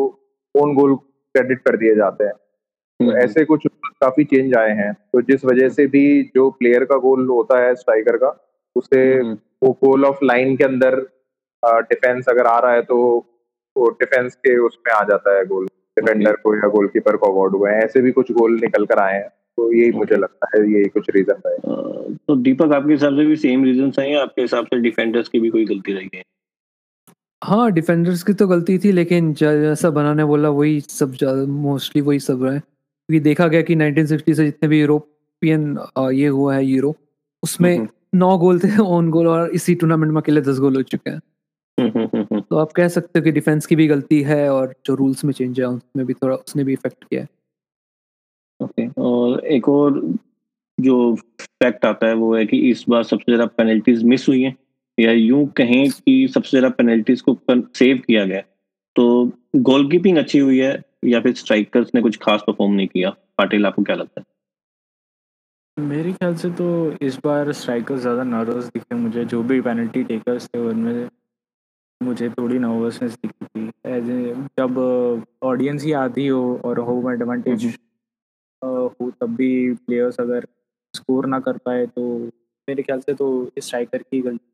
[0.55, 4.93] ओन गोल क्रेडिट कर दिए जाते हैं। तो हम्म, ऐसे कुछ काफ़ी चेंज आए हैं।
[4.93, 9.21] तो जिस वजह से भी जो प्लेयर का गोल होता है स्ट्राइकर का उसे
[9.63, 10.97] वो गोल ऑफ़ लाइन के अंदर
[11.65, 12.99] डिफेंस अगर आ रहा है तो
[13.77, 15.67] वो डिफेंस के उसमें आ जाता है गोल
[15.99, 19.15] डिफेंडर को या गोलकीपर को अवार्ड हुए हैं ऐसे भी कुछ गोल निकल कर आए
[19.15, 21.57] हैं तो यही मुझे लगता है यही कुछ रीजन है।
[22.17, 25.51] तो दीपक आपके हिसाब से भी सेम रीजन है आपके हिसाब से डिफेंडर्स की भी
[25.51, 26.23] कोई गलती रही है?
[27.43, 31.17] हाँ डिफेंडर्स की तो गलती थी लेकिन जैसा बनाने बोला वही सब
[31.49, 35.79] मोस्टली वही सब रहा। है क्योंकि देखा गया कि 1960 से जितने भी यूरोपियन
[36.15, 36.95] ये हुआ है यूरो
[37.43, 41.11] उसमें। नौ गोल थे ऑन गोल और इसी टूर्नामेंट में अकेले दस गोल हो चुके
[41.11, 41.21] हैं।
[41.79, 45.33] तो आप कह सकते हो कि डिफेंस की भी गलती है और जो रूल्स में
[45.33, 47.29] चेंज है उसमें भी थोड़ा उसने भी इफ़ेक्ट किया है।
[48.61, 50.01] ओके और एक और
[50.79, 54.57] जो फैक्ट आता है वो है कि इस बार सबसे ज़्यादा पेनल्टीज मिस हुई हैं
[54.99, 58.41] या यूँ कहें कि सबसे ज़्यादा पेनल्टीज को सेव किया गया
[58.97, 59.05] तो
[59.61, 60.73] गोल कीपिंग अच्छी हुई है
[61.05, 63.11] या फिर स्ट्राइकर्स ने कुछ खास परफॉर्म नहीं किया?
[63.39, 64.25] पाटिल आपको क्या लगता है?
[65.77, 66.67] मेरे ख्याल से तो
[67.03, 71.09] इस बार स्ट्राइकर्स ज़्यादा नर्वस दिखे मुझे जो भी पेनल्टी टेकर्स थे उनमें
[72.01, 74.09] मुझे थोड़ी नर्वसनेस दिखी थी। एज
[74.59, 74.79] जब
[75.43, 77.65] ऑडियंस ही आती हो और होम एडवांटेज
[78.63, 80.47] हो तब भी प्लेयर्स अगर
[80.95, 82.03] स्कोर ना कर पाए तो
[82.69, 83.29] मेरे ख्याल से तो
[83.59, 84.53] स्ट्राइकर की गलती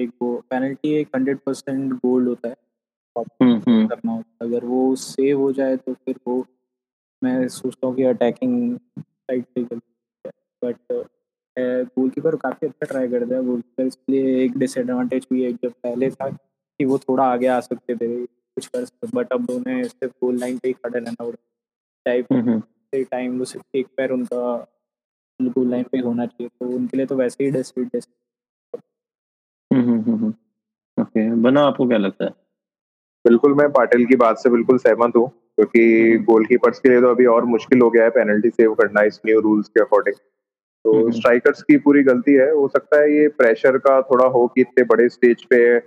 [0.00, 2.56] एक पेनल्टी एक हंड्रेड परसेंट गोल्ड होता है।
[3.16, 6.44] करना होता है। अगर वो सेव हो जाए तो फिर वो
[7.22, 11.02] मैं सोचता हूँ कि अटैकिंग साइड पे गलती
[11.58, 16.10] है। गोलकीपर काफ़ी अच्छा ट्राई करता है। गोलकीपर इसलिए एक डिसएडवांटेज भी है जब पहले
[16.10, 20.12] था कि वो थोड़ा आगे आ सकते थे कुछ कर सकते बट अब उन्हें सिर्फ़
[20.20, 21.36] गोल लाइन पे ही खड़े रहना पड़ा
[22.06, 22.26] टाइप
[23.10, 24.56] टाइम वो सिर्फ़ एक पैर उनका
[25.40, 27.96] गोल लाइन पे होना चाहिए तो उनके लिए तो वैसे ही डेस्परेट
[31.00, 32.30] ओके बना आपको क्या लगता है?
[33.24, 37.26] बिल्कुल मैं पाटिल की बात से बिल्कुल सहमत हूँ क्योंकि गोलकीपर्स के लिए तो अभी
[37.26, 40.14] और मुश्किल हो गया है पेनल्टी सेव करना इस न्यू रूल्स के अकॉर्डिंग
[40.84, 44.60] तो स्ट्राइकर्स की पूरी गलती है। हो सकता है ये प्रेशर का थोड़ा हो कि
[44.60, 45.78] इतने बड़े स्टेज पे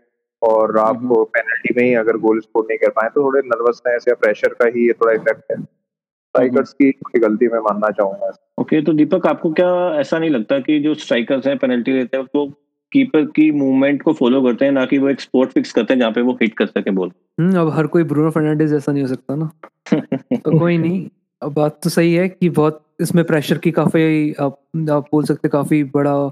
[0.41, 4.13] और आप पेनल्टी में ही अगर गोल स्कोर नहीं कर पाए तो थोड़े नर्वसनेस या
[4.13, 8.31] प्रेशर का ही ये थोड़ा इफ़ेक्ट है। स्ट्राइकर्स की गलती मैं मानना चाहूँगा।
[8.61, 12.27] ओके तो दीपक आपको क्या ऐसा नहीं लगता कि जो स्ट्राइकर्स हैं पेनल्टी लेते हैं
[12.35, 12.47] वो
[12.91, 15.99] कीपर की मूवमेंट को फॉलो करते हैं ना कि वो एक स्पॉट फिक्स करते हैं
[15.99, 19.03] जहाँ पे वो हिट कर सके बॉल हम्म अब हर कोई ब्रूनो फर्नांडिस जैसा नहीं
[19.03, 19.51] हो सकता ना।
[20.37, 21.09] तो कोई नहीं।
[21.41, 24.59] बात तो सही है कि बहुत इसमें प्रेशर की काफ़ी आप,
[24.91, 26.31] आप बोल सकते काफ़ी बड़ा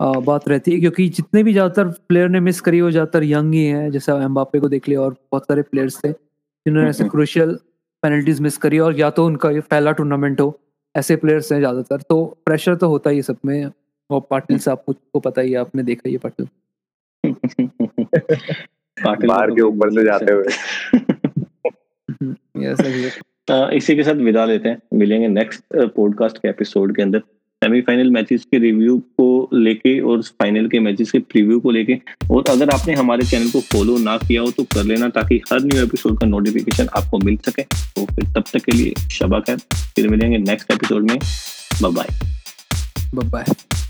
[0.00, 3.54] आ, बात रहती है क्योंकि जितने भी ज़्यादातर प्लेयर ने मिस करी वो ज़्यादातर यंग
[3.54, 7.54] ही है जैसे एम्बापे को देख लिया और बहुत सारे प्लेयर्स थे जिन्होंने ऐसे क्रुशियल
[8.02, 10.58] पेनल्टीज मिस करी और या तो उनका ये पहला टूर्नामेंट हो
[10.96, 13.70] ऐसे प्लेयर्स हैं ज़्यादातर तो प्रेशर तो होता ही सब में
[14.10, 16.46] और पाटिल से आपको पता ही है आपने देखा ये पाटिल।
[19.04, 20.44] पाटिल बाहर के ऊपर से जाते हुए।
[23.50, 25.62] इसी के साथ विदा लेते हैं। मिलेंगे नेक्स्ट
[25.96, 27.18] पॉडकास्ट के एपिसोड के अंदर।
[27.62, 31.98] सेमीफाइनल मैचेस के रिव्यू को लेके और फाइनल के मैचेस के प्रीव्यू को लेके।
[32.30, 35.62] और अगर आपने हमारे चैनल को फॉलो ना किया हो तो कर लेना ताकि हर
[35.62, 39.56] न्यू एपिसोड का नोटिफिकेशन आपको मिल सके। तो फिर तब तक के लिए शबा खैर
[39.96, 41.18] फिर मिलेंगे नेक्स्ट एपिसोड में।
[41.82, 42.06] Bye
[43.14, 43.81] bye